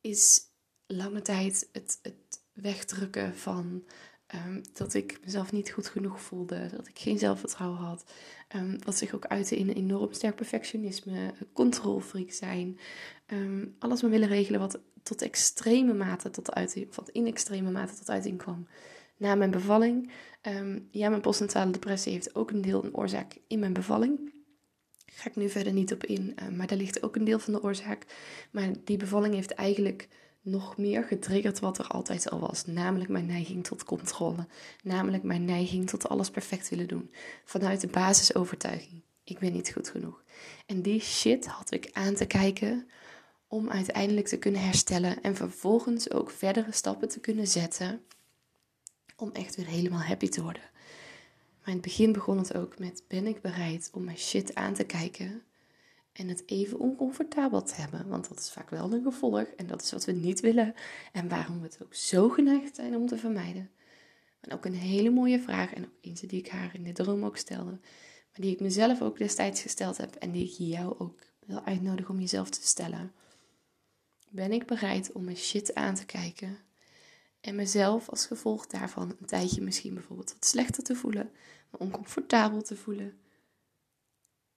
is 0.00 0.40
lange 0.86 1.22
tijd 1.22 1.68
het, 1.72 1.98
het 2.02 2.42
wegdrukken 2.52 3.36
van 3.36 3.84
Ehm, 4.34 4.62
dat 4.72 4.94
ik 4.94 5.18
mezelf 5.24 5.52
niet 5.52 5.70
goed 5.70 5.88
genoeg 5.88 6.20
voelde, 6.20 6.68
dat 6.76 6.88
ik 6.88 6.98
geen 6.98 7.18
zelfvertrouwen 7.18 7.78
had. 7.78 8.04
Um, 8.56 8.76
wat 8.84 8.96
zich 8.96 9.14
ook 9.14 9.26
uitte 9.26 9.56
in 9.56 9.68
een 9.68 9.74
enorm 9.74 10.12
sterk 10.12 10.34
perfectionisme, 10.34 11.34
controlfreak 11.52 12.30
zijn. 12.30 12.78
Ehm, 13.26 13.66
alles 13.78 14.02
maar 14.02 14.10
willen 14.10 14.28
regelen 14.28 14.60
wat 14.60 14.78
tot 15.02 15.22
extreme 15.22 15.94
mate 15.94 16.30
tot 16.30 16.54
uiting, 16.54 16.94
wat 16.94 17.08
in 17.08 17.26
extreme 17.26 17.70
mate 17.70 17.94
tot 17.94 18.10
uiting 18.10 18.38
kwam. 18.38 18.66
Na 19.16 19.34
mijn 19.34 19.50
bevalling, 19.50 20.10
ja, 20.90 21.08
mijn 21.08 21.20
postnatale 21.20 21.70
depressie 21.70 22.12
heeft 22.12 22.34
ook 22.34 22.50
een 22.50 22.60
deel 22.60 22.84
een 22.84 22.94
oorzaak 22.94 23.36
in 23.46 23.58
mijn 23.58 23.72
bevalling. 23.72 24.32
Ga 25.06 25.28
ik 25.28 25.36
nu 25.36 25.48
verder 25.48 25.72
niet 25.72 25.92
op 25.92 26.04
in, 26.04 26.34
maar 26.56 26.66
daar 26.66 26.78
ligt 26.78 27.02
ook 27.02 27.16
een 27.16 27.24
deel 27.24 27.38
van 27.38 27.52
de 27.52 27.62
oorzaak. 27.62 28.06
Maar 28.50 28.70
die 28.84 28.96
bevalling 28.96 29.34
heeft 29.34 29.50
eigenlijk 29.50 30.08
nog 30.44 30.76
meer 30.76 31.04
getriggerd 31.04 31.60
wat 31.60 31.78
er 31.78 31.86
altijd 31.86 32.30
al 32.30 32.38
was. 32.38 32.66
Namelijk 32.66 33.10
mijn 33.10 33.26
neiging 33.26 33.64
tot 33.64 33.84
controle. 33.84 34.46
Namelijk 34.82 35.22
mijn 35.22 35.44
neiging 35.44 35.88
tot 35.88 36.08
alles 36.08 36.30
perfect 36.30 36.68
willen 36.68 36.88
doen. 36.88 37.10
Vanuit 37.44 37.80
de 37.80 37.86
basisovertuiging. 37.86 39.02
Ik 39.24 39.38
ben 39.38 39.52
niet 39.52 39.72
goed 39.72 39.88
genoeg. 39.88 40.22
En 40.66 40.82
die 40.82 41.00
shit 41.00 41.46
had 41.46 41.72
ik 41.72 41.90
aan 41.92 42.14
te 42.14 42.26
kijken 42.26 42.88
om 43.46 43.70
uiteindelijk 43.70 44.26
te 44.26 44.38
kunnen 44.38 44.60
herstellen. 44.60 45.22
En 45.22 45.36
vervolgens 45.36 46.10
ook 46.10 46.30
verdere 46.30 46.72
stappen 46.72 47.08
te 47.08 47.20
kunnen 47.20 47.46
zetten. 47.46 48.02
Om 49.16 49.30
echt 49.32 49.56
weer 49.56 49.66
helemaal 49.66 50.02
happy 50.02 50.28
te 50.28 50.42
worden. 50.42 50.70
Maar 51.58 51.74
in 51.74 51.80
het 51.80 51.82
begin 51.82 52.12
begon 52.12 52.38
het 52.38 52.54
ook 52.54 52.78
met: 52.78 53.02
ben 53.08 53.26
ik 53.26 53.40
bereid 53.40 53.90
om 53.92 54.04
mijn 54.04 54.18
shit 54.18 54.54
aan 54.54 54.74
te 54.74 54.84
kijken? 54.84 55.42
En 56.14 56.28
het 56.28 56.42
even 56.46 56.78
oncomfortabel 56.78 57.62
te 57.62 57.74
hebben. 57.74 58.08
Want 58.08 58.28
dat 58.28 58.38
is 58.38 58.50
vaak 58.50 58.70
wel 58.70 58.92
een 58.92 59.02
gevolg 59.02 59.42
en 59.42 59.66
dat 59.66 59.82
is 59.82 59.92
wat 59.92 60.04
we 60.04 60.12
niet 60.12 60.40
willen 60.40 60.74
en 61.12 61.28
waarom 61.28 61.58
we 61.58 61.66
het 61.66 61.78
ook 61.82 61.94
zo 61.94 62.28
geneigd 62.28 62.76
zijn 62.76 62.96
om 62.96 63.06
te 63.06 63.18
vermijden. 63.18 63.70
En 64.40 64.52
ook 64.52 64.64
een 64.64 64.74
hele 64.74 65.10
mooie 65.10 65.40
vraag 65.40 65.72
en 65.72 65.84
ook 65.84 65.98
eentje 66.00 66.26
die 66.26 66.38
ik 66.38 66.48
haar 66.48 66.74
in 66.74 66.84
de 66.84 66.92
droom 66.92 67.24
ook 67.24 67.36
stelde, 67.36 67.70
maar 67.70 68.40
die 68.40 68.52
ik 68.52 68.60
mezelf 68.60 69.02
ook 69.02 69.18
destijds 69.18 69.62
gesteld 69.62 69.96
heb 69.96 70.14
en 70.14 70.30
die 70.30 70.44
ik 70.44 70.52
jou 70.52 70.98
ook 70.98 71.18
wil 71.46 71.64
uitnodigen 71.64 72.14
om 72.14 72.20
jezelf 72.20 72.50
te 72.50 72.66
stellen. 72.66 73.12
Ben 74.28 74.52
ik 74.52 74.66
bereid 74.66 75.12
om 75.12 75.24
mijn 75.24 75.36
shit 75.36 75.74
aan 75.74 75.94
te 75.94 76.06
kijken 76.06 76.58
en 77.40 77.54
mezelf 77.54 78.08
als 78.08 78.26
gevolg 78.26 78.66
daarvan 78.66 79.16
een 79.20 79.26
tijdje 79.26 79.62
misschien 79.62 79.94
bijvoorbeeld 79.94 80.32
wat 80.32 80.46
slechter 80.46 80.82
te 80.82 80.94
voelen, 80.94 81.30
me 81.70 81.78
oncomfortabel 81.78 82.62
te 82.62 82.76
voelen? 82.76 83.18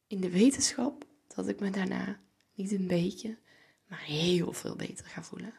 In 0.07 0.21
de 0.21 0.29
wetenschap 0.29 1.05
dat 1.37 1.47
ik 1.47 1.59
me 1.59 1.69
daarna 1.69 2.19
niet 2.53 2.71
een 2.71 2.87
beetje, 2.87 3.37
maar 3.87 4.01
heel 4.01 4.53
veel 4.53 4.75
beter 4.75 5.05
ga 5.05 5.23
voelen. 5.23 5.53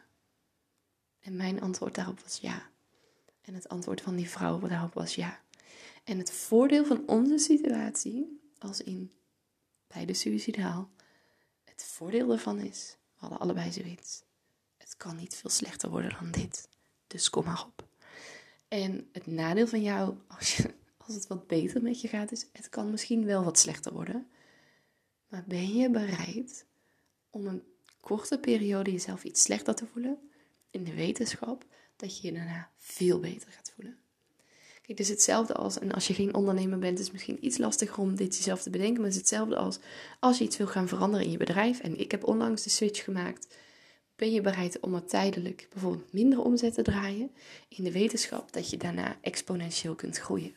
En 1.19 1.35
mijn 1.35 1.61
antwoord 1.61 1.95
daarop 1.95 2.19
was 2.19 2.37
ja. 2.37 2.69
En 3.41 3.53
het 3.53 3.69
antwoord 3.69 4.01
van 4.01 4.15
die 4.15 4.29
vrouw 4.29 4.59
daarop 4.59 4.93
was 4.93 5.15
ja. 5.15 5.41
En 6.03 6.17
het 6.17 6.31
voordeel 6.31 6.85
van 6.85 7.03
onze 7.07 7.37
situatie, 7.37 8.39
als 8.57 8.81
in 8.81 9.11
bij 9.87 10.05
de 10.05 10.13
suicidaal, 10.13 10.89
het 11.63 11.83
voordeel 11.83 12.27
daarvan 12.27 12.59
is, 12.59 12.97
we 13.13 13.19
hadden 13.19 13.39
allebei 13.39 13.71
zoiets. 13.71 14.23
Het 14.77 14.97
kan 14.97 15.15
niet 15.15 15.35
veel 15.35 15.49
slechter 15.49 15.89
worden 15.89 16.15
dan 16.19 16.31
dit. 16.31 16.69
Dus 17.07 17.29
kom 17.29 17.45
maar 17.45 17.65
op. 17.65 17.87
En 18.67 19.09
het 19.11 19.27
nadeel 19.27 19.67
van 19.67 19.81
jou, 19.81 20.15
als, 20.27 20.65
als 20.97 21.15
het 21.15 21.27
wat 21.27 21.47
beter 21.47 21.81
met 21.81 22.01
je 22.01 22.07
gaat, 22.07 22.31
is: 22.31 22.45
het 22.51 22.69
kan 22.69 22.91
misschien 22.91 23.25
wel 23.25 23.43
wat 23.43 23.59
slechter 23.59 23.93
worden. 23.93 24.27
Maar 25.29 25.43
ben 25.47 25.73
je 25.73 25.89
bereid 25.89 26.65
om 27.29 27.47
een 27.47 27.63
korte 27.99 28.39
periode 28.39 28.91
jezelf 28.91 29.23
iets 29.23 29.41
slechter 29.41 29.75
te 29.75 29.85
voelen 29.85 30.17
in 30.71 30.83
de 30.83 30.93
wetenschap 30.93 31.65
dat 31.95 32.17
je 32.17 32.27
je 32.27 32.33
daarna 32.33 32.69
veel 32.77 33.19
beter 33.19 33.51
gaat 33.51 33.71
voelen? 33.75 33.97
Kijk, 34.73 34.87
het 34.87 34.99
is 34.99 35.09
hetzelfde 35.09 35.53
als, 35.53 35.79
en 35.79 35.91
als 35.91 36.07
je 36.07 36.13
geen 36.13 36.33
ondernemer 36.33 36.79
bent, 36.79 36.97
is 36.99 37.03
het 37.03 37.13
misschien 37.13 37.45
iets 37.45 37.57
lastiger 37.57 37.97
om 37.97 38.15
dit 38.15 38.35
jezelf 38.35 38.61
te 38.61 38.69
bedenken, 38.69 38.95
maar 38.95 39.05
het 39.05 39.13
is 39.13 39.19
hetzelfde 39.19 39.55
als 39.55 39.79
als 40.19 40.37
je 40.37 40.43
iets 40.43 40.57
wil 40.57 40.67
gaan 40.67 40.87
veranderen 40.87 41.25
in 41.25 41.31
je 41.31 41.37
bedrijf. 41.37 41.79
En 41.79 41.99
ik 41.99 42.11
heb 42.11 42.23
onlangs 42.23 42.63
de 42.63 42.69
switch 42.69 43.03
gemaakt. 43.03 43.55
Ben 44.15 44.31
je 44.31 44.41
bereid 44.41 44.79
om 44.79 44.95
er 44.95 45.05
tijdelijk 45.05 45.67
bijvoorbeeld 45.69 46.13
minder 46.13 46.41
omzet 46.41 46.73
te 46.73 46.81
draaien 46.81 47.31
in 47.67 47.83
de 47.83 47.91
wetenschap 47.91 48.53
dat 48.53 48.69
je 48.69 48.77
daarna 48.77 49.17
exponentieel 49.21 49.95
kunt 49.95 50.17
groeien? 50.17 50.55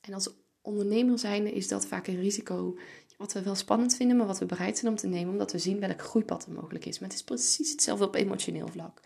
En 0.00 0.14
als 0.14 0.28
ondernemer 0.62 1.18
zijnde 1.18 1.52
is 1.52 1.68
dat 1.68 1.86
vaak 1.86 2.06
een 2.06 2.20
risico 2.20 2.78
wat 3.16 3.32
we 3.32 3.42
wel 3.42 3.54
spannend 3.54 3.96
vinden, 3.96 4.16
maar 4.16 4.26
wat 4.26 4.38
we 4.38 4.46
bereid 4.46 4.78
zijn 4.78 4.92
om 4.92 4.98
te 4.98 5.06
nemen, 5.06 5.32
omdat 5.32 5.52
we 5.52 5.58
zien 5.58 5.80
welk 5.80 6.02
groeipad 6.02 6.46
er 6.46 6.52
mogelijk 6.52 6.84
is. 6.84 6.98
Maar 6.98 7.08
het 7.08 7.18
is 7.18 7.24
precies 7.24 7.70
hetzelfde 7.70 8.06
op 8.06 8.14
emotioneel 8.14 8.68
vlak. 8.68 9.00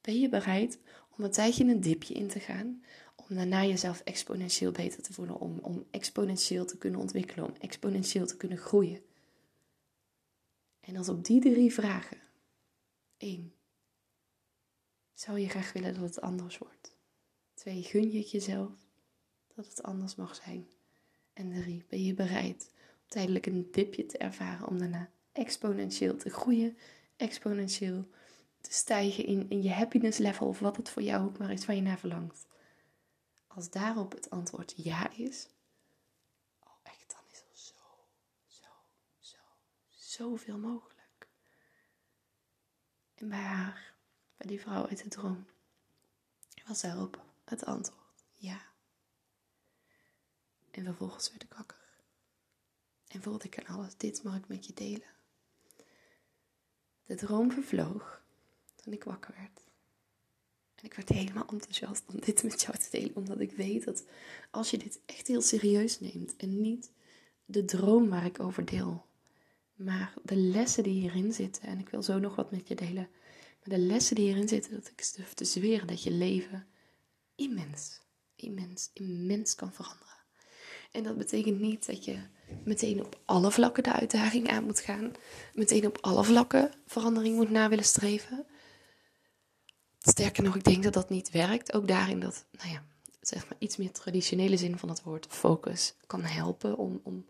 Ben 0.00 0.20
je 0.20 0.28
bereid 0.28 0.78
om 1.16 1.24
een 1.24 1.30
tijdje 1.30 1.64
in 1.64 1.70
een 1.70 1.80
dipje 1.80 2.14
in 2.14 2.28
te 2.28 2.40
gaan, 2.40 2.82
om 3.16 3.36
daarna 3.36 3.64
jezelf 3.64 4.00
exponentieel 4.00 4.72
beter 4.72 5.02
te 5.02 5.12
voelen, 5.12 5.40
om, 5.40 5.58
om 5.58 5.86
exponentieel 5.90 6.64
te 6.64 6.78
kunnen 6.78 7.00
ontwikkelen, 7.00 7.44
om 7.44 7.54
exponentieel 7.58 8.26
te 8.26 8.36
kunnen 8.36 8.58
groeien? 8.58 9.02
En 10.80 10.96
als 10.96 11.08
op 11.08 11.24
die 11.24 11.40
drie 11.40 11.72
vragen, 11.72 12.18
één, 13.16 13.52
zou 15.14 15.38
je 15.38 15.48
graag 15.48 15.72
willen 15.72 15.94
dat 15.94 16.02
het 16.02 16.20
anders 16.20 16.58
wordt? 16.58 16.96
Twee, 17.54 17.82
gun 17.82 18.10
je 18.10 18.18
het 18.18 18.30
jezelf 18.30 18.72
dat 19.54 19.66
het 19.66 19.82
anders 19.82 20.14
mag 20.14 20.34
zijn? 20.34 20.68
En 21.32 21.52
drie, 21.52 21.84
ben 21.88 22.04
je 22.04 22.14
bereid 22.14 22.70
tijdelijk 23.08 23.46
een 23.46 23.68
dipje 23.70 24.06
te 24.06 24.18
ervaren 24.18 24.66
om 24.66 24.78
daarna 24.78 25.10
exponentieel 25.32 26.16
te 26.16 26.30
groeien, 26.30 26.78
exponentieel 27.16 28.08
te 28.60 28.72
stijgen 28.72 29.24
in, 29.24 29.50
in 29.50 29.62
je 29.62 29.72
happiness 29.72 30.18
level 30.18 30.46
of 30.46 30.58
wat 30.58 30.76
het 30.76 30.90
voor 30.90 31.02
jou 31.02 31.26
ook 31.26 31.38
maar 31.38 31.50
is 31.50 31.66
waar 31.66 31.76
je 31.76 31.82
naar 31.82 31.98
verlangt. 31.98 32.46
Als 33.46 33.70
daarop 33.70 34.12
het 34.12 34.30
antwoord 34.30 34.74
ja 34.76 35.10
is, 35.10 35.48
oh 36.60 36.78
echt, 36.82 37.10
dan 37.10 37.20
is 37.30 37.38
er 37.38 37.56
zo, 37.56 37.74
zo, 38.46 38.68
zo, 39.18 39.36
zoveel 39.88 40.58
mogelijk. 40.58 41.28
En 43.14 43.28
bij 43.28 43.38
haar, 43.38 43.94
bij 44.36 44.46
die 44.46 44.60
vrouw 44.60 44.86
uit 44.86 45.02
de 45.02 45.08
droom, 45.08 45.46
was 46.66 46.80
daarop 46.80 47.24
het 47.44 47.64
antwoord 47.64 48.24
ja. 48.32 48.60
En 50.70 50.84
vervolgens 50.84 51.30
werd 51.30 51.42
ik 51.42 51.52
wakker. 51.52 51.77
En 53.08 53.22
voelde 53.22 53.44
ik 53.44 53.58
aan 53.58 53.76
alles, 53.76 53.96
dit 53.96 54.22
mag 54.22 54.36
ik 54.36 54.48
met 54.48 54.66
je 54.66 54.74
delen. 54.74 55.16
De 57.04 57.14
droom 57.14 57.52
vervloog 57.52 58.22
toen 58.74 58.92
ik 58.92 59.04
wakker 59.04 59.34
werd. 59.36 59.66
En 60.74 60.84
ik 60.84 60.94
werd 60.94 61.08
helemaal 61.08 61.46
enthousiast 61.50 62.04
om 62.06 62.20
dit 62.20 62.42
met 62.42 62.62
jou 62.62 62.78
te 62.78 62.88
delen, 62.90 63.16
omdat 63.16 63.40
ik 63.40 63.52
weet 63.52 63.84
dat 63.84 64.04
als 64.50 64.70
je 64.70 64.78
dit 64.78 65.00
echt 65.06 65.26
heel 65.26 65.42
serieus 65.42 66.00
neemt 66.00 66.36
en 66.36 66.60
niet 66.60 66.90
de 67.44 67.64
droom 67.64 68.08
waar 68.08 68.24
ik 68.24 68.40
over 68.40 68.64
deel, 68.64 69.06
maar 69.74 70.14
de 70.22 70.36
lessen 70.36 70.82
die 70.82 71.00
hierin 71.00 71.32
zitten, 71.32 71.62
en 71.62 71.78
ik 71.78 71.88
wil 71.88 72.02
zo 72.02 72.18
nog 72.18 72.36
wat 72.36 72.50
met 72.50 72.68
je 72.68 72.74
delen, 72.74 73.08
maar 73.58 73.78
de 73.78 73.78
lessen 73.78 74.16
die 74.16 74.24
hierin 74.24 74.48
zitten, 74.48 74.72
dat 74.72 74.88
ik 74.88 75.12
durf 75.16 75.34
te 75.34 75.44
zweren 75.44 75.86
dat 75.86 76.02
je 76.02 76.10
leven 76.10 76.66
immens, 77.34 78.00
immens, 78.36 78.90
immens 78.92 79.54
kan 79.54 79.72
veranderen. 79.72 80.17
En 80.90 81.02
dat 81.02 81.16
betekent 81.16 81.60
niet 81.60 81.86
dat 81.86 82.04
je 82.04 82.16
meteen 82.64 83.04
op 83.04 83.20
alle 83.24 83.50
vlakken 83.50 83.82
de 83.82 83.92
uitdaging 83.92 84.48
aan 84.48 84.64
moet 84.64 84.80
gaan. 84.80 85.12
Meteen 85.54 85.86
op 85.86 85.98
alle 86.00 86.24
vlakken 86.24 86.70
verandering 86.86 87.36
moet 87.36 87.50
na 87.50 87.68
willen 87.68 87.84
streven. 87.84 88.46
Sterker 89.98 90.42
nog, 90.42 90.56
ik 90.56 90.64
denk 90.64 90.82
dat 90.82 90.92
dat 90.92 91.10
niet 91.10 91.30
werkt. 91.30 91.72
Ook 91.72 91.88
daarin 91.88 92.20
dat, 92.20 92.46
nou 92.50 92.70
ja, 92.70 92.84
zeg 93.20 93.48
maar 93.48 93.58
iets 93.58 93.76
meer 93.76 93.92
traditionele 93.92 94.56
zin 94.56 94.78
van 94.78 94.88
het 94.88 95.02
woord 95.02 95.26
focus 95.30 95.94
kan 96.06 96.22
helpen 96.22 96.76
om, 96.76 97.00
om 97.02 97.26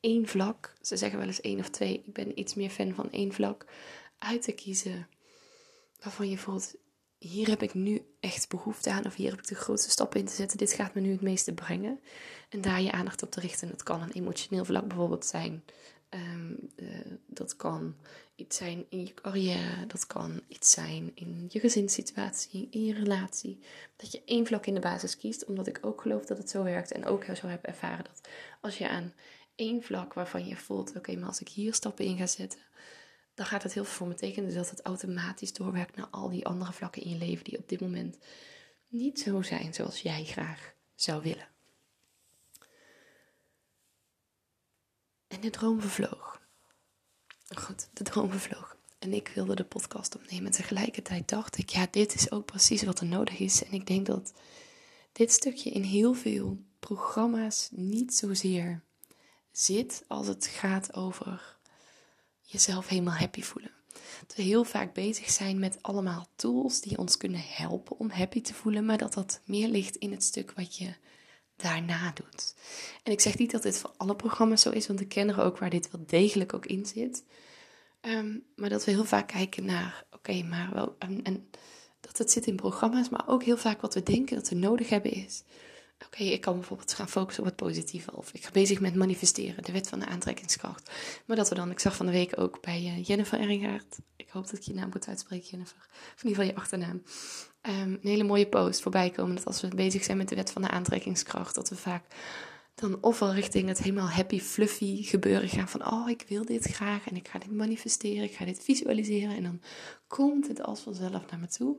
één 0.00 0.26
vlak, 0.26 0.74
ze 0.80 0.96
zeggen 0.96 1.18
wel 1.18 1.26
eens 1.26 1.40
één 1.40 1.58
of 1.58 1.68
twee, 1.68 2.02
ik 2.06 2.12
ben 2.12 2.38
iets 2.38 2.54
meer 2.54 2.70
fan 2.70 2.94
van 2.94 3.10
één 3.10 3.32
vlak, 3.32 3.66
uit 4.18 4.42
te 4.42 4.52
kiezen 4.52 5.08
waarvan 6.02 6.28
je 6.28 6.38
voelt, 6.38 6.74
hier 7.26 7.48
heb 7.48 7.62
ik 7.62 7.74
nu 7.74 8.02
echt 8.20 8.48
behoefte 8.48 8.90
aan, 8.90 9.06
of 9.06 9.14
hier 9.14 9.30
heb 9.30 9.38
ik 9.38 9.46
de 9.46 9.54
grootste 9.54 9.90
stappen 9.90 10.20
in 10.20 10.26
te 10.26 10.34
zetten. 10.34 10.58
Dit 10.58 10.72
gaat 10.72 10.94
me 10.94 11.00
nu 11.00 11.10
het 11.10 11.20
meeste 11.20 11.54
brengen. 11.54 12.00
En 12.48 12.60
daar 12.60 12.82
je 12.82 12.92
aandacht 12.92 13.22
op 13.22 13.30
te 13.30 13.40
richten. 13.40 13.68
Het 13.68 13.82
kan 13.82 14.02
een 14.02 14.12
emotioneel 14.12 14.64
vlak 14.64 14.88
bijvoorbeeld 14.88 15.26
zijn. 15.26 15.64
Ehm, 16.08 16.52
eh, 16.76 16.86
dat 17.26 17.56
kan 17.56 17.94
iets 18.36 18.56
zijn 18.56 18.86
in 18.88 19.00
je 19.00 19.14
carrière. 19.14 19.86
Dat 19.86 20.06
kan 20.06 20.42
iets 20.48 20.70
zijn 20.70 21.10
in 21.14 21.46
je 21.48 21.60
gezinssituatie, 21.60 22.68
in 22.70 22.84
je 22.84 22.94
relatie. 22.94 23.58
Dat 23.96 24.12
je 24.12 24.22
één 24.24 24.46
vlak 24.46 24.66
in 24.66 24.74
de 24.74 24.80
basis 24.80 25.16
kiest, 25.16 25.44
omdat 25.44 25.66
ik 25.66 25.78
ook 25.82 26.00
geloof 26.00 26.24
dat 26.24 26.38
het 26.38 26.50
zo 26.50 26.62
werkt. 26.62 26.92
En 26.92 27.04
ook 27.04 27.24
zo 27.24 27.46
heb 27.46 27.64
ervaren 27.64 28.04
dat 28.04 28.28
als 28.60 28.78
je 28.78 28.88
aan 28.88 29.12
één 29.54 29.82
vlak 29.82 30.14
waarvan 30.14 30.46
je 30.46 30.56
voelt: 30.56 30.96
oké, 30.96 31.16
maar 31.16 31.28
als 31.28 31.40
ik 31.40 31.48
hier 31.48 31.74
stappen 31.74 32.04
in 32.04 32.16
ga 32.16 32.26
zetten 32.26 32.60
dan 33.36 33.46
gaat 33.46 33.62
het 33.62 33.72
heel 33.74 33.84
veel 33.84 33.94
voor 33.94 34.08
me 34.08 34.14
tekenen 34.14 34.54
dat 34.54 34.70
het 34.70 34.82
automatisch 34.82 35.52
doorwerkt 35.52 35.96
naar 35.96 36.08
al 36.10 36.30
die 36.30 36.46
andere 36.46 36.72
vlakken 36.72 37.02
in 37.02 37.10
je 37.10 37.16
leven 37.16 37.44
die 37.44 37.58
op 37.58 37.68
dit 37.68 37.80
moment 37.80 38.18
niet 38.88 39.20
zo 39.20 39.42
zijn 39.42 39.74
zoals 39.74 40.00
jij 40.00 40.24
graag 40.24 40.74
zou 40.94 41.22
willen. 41.22 41.48
En 45.28 45.40
de 45.40 45.50
droom 45.50 45.80
vervloog. 45.80 46.40
Goed, 47.54 47.88
de 47.92 48.04
droom 48.04 48.30
vervloog. 48.30 48.76
En 48.98 49.12
ik 49.12 49.28
wilde 49.28 49.54
de 49.54 49.64
podcast 49.64 50.14
opnemen. 50.14 50.46
En 50.46 50.52
tegelijkertijd 50.52 51.28
dacht 51.28 51.58
ik, 51.58 51.68
ja, 51.68 51.86
dit 51.90 52.14
is 52.14 52.30
ook 52.30 52.44
precies 52.44 52.82
wat 52.82 53.00
er 53.00 53.06
nodig 53.06 53.38
is. 53.38 53.64
En 53.64 53.72
ik 53.72 53.86
denk 53.86 54.06
dat 54.06 54.32
dit 55.12 55.32
stukje 55.32 55.70
in 55.70 55.82
heel 55.82 56.14
veel 56.14 56.64
programma's 56.78 57.68
niet 57.70 58.14
zozeer 58.14 58.82
zit 59.52 60.04
als 60.08 60.26
het 60.26 60.46
gaat 60.46 60.94
over 60.94 61.55
jezelf 62.46 62.88
helemaal 62.88 63.14
happy 63.14 63.42
voelen. 63.42 63.70
Dat 64.26 64.36
we 64.36 64.42
heel 64.42 64.64
vaak 64.64 64.94
bezig 64.94 65.30
zijn 65.30 65.58
met 65.58 65.78
allemaal 65.80 66.26
tools 66.36 66.80
die 66.80 66.98
ons 66.98 67.16
kunnen 67.16 67.42
helpen 67.44 67.98
om 67.98 68.10
happy 68.10 68.40
te 68.40 68.54
voelen, 68.54 68.84
maar 68.84 68.98
dat 68.98 69.14
dat 69.14 69.40
meer 69.44 69.68
ligt 69.68 69.96
in 69.96 70.10
het 70.10 70.22
stuk 70.22 70.52
wat 70.52 70.76
je 70.76 70.94
daarna 71.56 72.12
doet. 72.14 72.54
En 73.02 73.12
ik 73.12 73.20
zeg 73.20 73.38
niet 73.38 73.50
dat 73.50 73.62
dit 73.62 73.78
voor 73.78 73.92
alle 73.96 74.16
programma's 74.16 74.62
zo 74.62 74.70
is, 74.70 74.86
want 74.86 75.00
ik 75.00 75.08
ken 75.08 75.28
er 75.28 75.40
ook 75.40 75.58
waar 75.58 75.70
dit 75.70 75.90
wel 75.90 76.04
degelijk 76.06 76.54
ook 76.54 76.66
in 76.66 76.86
zit. 76.86 77.24
Ehm, 78.00 78.38
maar 78.56 78.68
dat 78.68 78.84
we 78.84 78.90
heel 78.90 79.04
vaak 79.04 79.28
kijken 79.28 79.64
naar, 79.64 80.04
oké, 80.10 80.42
maar 80.42 80.70
wel, 80.74 80.96
en, 80.98 81.22
en, 81.22 81.50
dat 82.00 82.18
het 82.18 82.30
zit 82.30 82.46
in 82.46 82.56
programma's, 82.56 83.08
maar 83.08 83.28
ook 83.28 83.42
heel 83.42 83.56
vaak 83.56 83.80
wat 83.80 83.94
we 83.94 84.02
denken 84.02 84.36
dat 84.36 84.48
we 84.48 84.54
nodig 84.54 84.88
hebben 84.88 85.12
is, 85.12 85.42
oké, 86.04 86.22
ik 86.22 86.40
kan 86.40 86.54
bijvoorbeeld 86.54 86.92
gaan 86.92 87.08
focussen 87.08 87.42
op 87.42 87.48
het 87.48 87.58
positieve, 87.58 88.16
of 88.16 88.32
ik 88.32 88.44
ga 88.44 88.50
bezig 88.50 88.80
met 88.80 88.94
manifesteren, 88.94 89.64
de 89.64 89.72
wet 89.72 89.88
van 89.88 89.98
de 89.98 90.06
aantrekkingskracht. 90.06 90.90
Maar 91.24 91.36
dat 91.36 91.48
we 91.48 91.54
dan, 91.54 91.70
ik 91.70 91.80
zag 91.80 91.96
van 91.96 92.06
de 92.06 92.12
week 92.12 92.40
ook 92.40 92.60
bij 92.60 92.80
uh, 92.80 93.04
Jennifer 93.04 93.40
Erringaard, 93.40 93.98
ik 94.16 94.28
hoop 94.28 94.44
dat 94.46 94.58
ik 94.58 94.62
je 94.62 94.74
naam 94.74 94.92
goed 94.92 95.08
uitspreek, 95.08 95.42
Jennifer, 95.42 95.86
of 96.14 96.22
in 96.22 96.28
ieder 96.28 96.42
geval 96.42 96.54
je 96.54 96.60
achternaam, 96.60 97.02
um, 97.62 97.92
een 97.92 97.98
hele 98.02 98.24
mooie 98.24 98.46
post 98.46 98.80
voorbij 98.80 99.10
komen, 99.10 99.34
dat 99.34 99.46
als 99.46 99.60
we 99.60 99.68
bezig 99.68 100.04
zijn 100.04 100.16
met 100.16 100.28
de 100.28 100.34
wet 100.34 100.50
van 100.50 100.62
de 100.62 100.70
aantrekkingskracht, 100.70 101.54
dat 101.54 101.68
we 101.68 101.76
vaak 101.76 102.04
dan 102.80 103.02
ofwel 103.02 103.34
richting 103.34 103.68
het 103.68 103.78
helemaal 103.78 104.08
happy, 104.08 104.40
fluffy 104.40 105.02
gebeuren 105.02 105.48
gaan 105.48 105.68
van, 105.68 105.92
oh, 105.92 106.08
ik 106.08 106.24
wil 106.28 106.44
dit 106.44 106.64
graag 106.64 107.08
en 107.08 107.16
ik 107.16 107.28
ga 107.28 107.38
dit 107.38 107.52
manifesteren, 107.52 108.22
ik 108.22 108.34
ga 108.34 108.44
dit 108.44 108.62
visualiseren 108.62 109.36
en 109.36 109.42
dan 109.42 109.60
komt 110.06 110.48
het 110.48 110.62
als 110.62 110.80
vanzelf 110.80 111.30
naar 111.30 111.38
me 111.40 111.46
toe. 111.46 111.76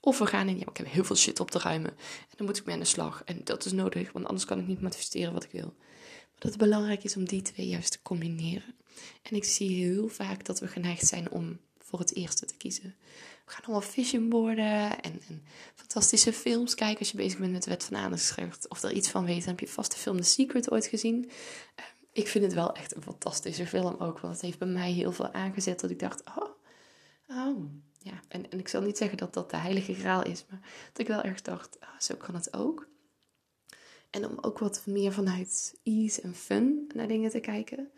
Of 0.00 0.18
we 0.18 0.26
gaan 0.26 0.48
in, 0.48 0.58
ja, 0.58 0.66
ik 0.66 0.76
heb 0.76 0.86
heel 0.86 1.04
veel 1.04 1.16
shit 1.16 1.40
op 1.40 1.50
te 1.50 1.58
ruimen 1.58 1.90
en 1.90 2.36
dan 2.36 2.46
moet 2.46 2.56
ik 2.56 2.64
mee 2.64 2.74
aan 2.74 2.80
de 2.80 2.86
slag 2.86 3.22
en 3.24 3.40
dat 3.44 3.64
is 3.64 3.72
nodig, 3.72 4.12
want 4.12 4.26
anders 4.26 4.44
kan 4.44 4.58
ik 4.58 4.66
niet 4.66 4.80
manifesteren 4.80 5.32
wat 5.32 5.44
ik 5.44 5.50
wil. 5.50 5.74
Maar 5.76 6.38
dat 6.38 6.50
het 6.50 6.60
belangrijk 6.60 7.04
is 7.04 7.16
om 7.16 7.24
die 7.24 7.42
twee 7.42 7.68
juist 7.68 7.92
te 7.92 8.02
combineren. 8.02 8.74
En 9.22 9.36
ik 9.36 9.44
zie 9.44 9.84
heel 9.84 10.08
vaak 10.08 10.44
dat 10.44 10.60
we 10.60 10.66
geneigd 10.66 11.06
zijn 11.06 11.30
om 11.30 11.58
voor 11.78 11.98
het 11.98 12.14
eerste 12.14 12.46
te 12.46 12.56
kiezen. 12.56 12.94
We 13.50 13.56
gaan 13.56 13.64
allemaal 13.64 13.88
vision 13.90 14.28
borden 14.28 15.00
en, 15.00 15.20
fantastische 15.74 16.32
films 16.32 16.74
kijken 16.74 16.98
als 16.98 17.10
je 17.10 17.16
bezig 17.16 17.38
bent 17.38 17.52
met 17.52 17.62
de 17.62 17.70
wet 17.70 17.84
van 17.84 17.96
aantrekkingskracht. 17.96 18.68
Of 18.68 18.82
er 18.82 18.92
iets 18.92 19.10
van 19.10 19.24
weet, 19.24 19.38
dan 19.38 19.48
heb 19.48 19.60
je 19.60 19.68
vast 19.68 19.92
de 19.92 19.98
film 19.98 20.16
The 20.16 20.22
Secret 20.22 20.70
ooit 20.70 20.86
gezien. 20.86 21.24
Uh, 21.24 21.84
ik 22.12 22.28
vind 22.28 22.44
het 22.44 22.54
wel 22.54 22.74
echt 22.74 22.94
een 22.94 23.02
fantastische 23.02 23.66
film 23.66 23.94
ook, 23.98 24.18
want 24.18 24.34
het 24.34 24.42
heeft 24.42 24.58
bij 24.58 24.68
mij 24.68 24.92
heel 24.92 25.12
veel 25.12 25.32
aangezet 25.32 25.80
dat 25.80 25.90
ik 25.90 25.98
dacht, 25.98 26.22
oh, 26.24 26.48
oh. 27.28 27.64
Ja, 28.02 28.20
en, 28.28 28.50
en 28.50 28.58
ik 28.58 28.68
zal 28.68 28.80
niet 28.80 28.96
zeggen 28.96 29.18
dat 29.18 29.34
dat 29.34 29.50
de 29.50 29.56
heilige 29.56 29.94
graal 29.94 30.24
is, 30.24 30.44
maar 30.48 30.60
dat 30.92 30.98
ik 30.98 31.06
wel 31.06 31.22
erg 31.22 31.42
dacht, 31.42 31.78
oh, 31.80 31.98
zo 31.98 32.14
kan 32.14 32.34
het 32.34 32.56
ook. 32.56 32.88
En 34.10 34.26
om 34.26 34.38
ook 34.40 34.58
wat 34.58 34.82
meer 34.86 35.12
vanuit 35.12 35.78
ease 35.82 36.20
en 36.20 36.34
fun 36.34 36.90
naar 36.94 37.08
dingen 37.08 37.30
te 37.30 37.40
kijken. 37.40 37.90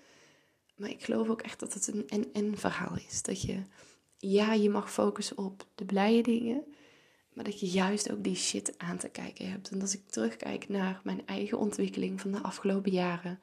Maar 0.76 0.90
ik 0.90 1.04
geloof 1.04 1.28
ook 1.28 1.42
echt 1.42 1.60
dat 1.60 1.74
het 1.74 1.86
een 1.86 2.08
en-en 2.08 2.58
verhaal 2.58 2.96
is. 3.08 3.22
Dat 3.22 3.42
je 3.42 3.62
ja, 4.30 4.52
je 4.52 4.70
mag 4.70 4.92
focussen 4.92 5.38
op 5.38 5.66
de 5.74 5.84
blije 5.84 6.22
dingen, 6.22 6.64
maar 7.32 7.44
dat 7.44 7.60
je 7.60 7.66
juist 7.66 8.12
ook 8.12 8.24
die 8.24 8.36
shit 8.36 8.78
aan 8.78 8.98
te 8.98 9.08
kijken 9.08 9.50
hebt. 9.50 9.70
En 9.70 9.80
als 9.80 9.94
ik 9.94 10.08
terugkijk 10.08 10.68
naar 10.68 11.00
mijn 11.04 11.26
eigen 11.26 11.58
ontwikkeling 11.58 12.20
van 12.20 12.32
de 12.32 12.42
afgelopen 12.42 12.92
jaren. 12.92 13.38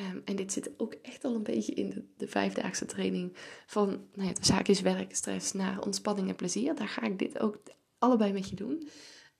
Um, 0.00 0.22
en 0.24 0.36
dit 0.36 0.52
zit 0.52 0.70
ook 0.76 0.92
echt 0.92 1.24
al 1.24 1.34
een 1.34 1.42
beetje 1.42 1.74
in 1.74 1.90
de, 1.90 2.04
de 2.16 2.28
vijfdaagse 2.28 2.84
training 2.84 3.36
van 3.66 3.88
nou 4.14 4.28
ja, 4.28 4.34
de 4.34 4.44
zaak 4.44 4.68
is 4.68 4.80
werk, 4.80 5.14
stress 5.14 5.52
naar 5.52 5.80
ontspanning 5.80 6.28
en 6.28 6.36
plezier. 6.36 6.74
Daar 6.74 6.88
ga 6.88 7.02
ik 7.02 7.18
dit 7.18 7.38
ook 7.38 7.58
allebei 7.98 8.32
met 8.32 8.48
je 8.48 8.56
doen. 8.56 8.88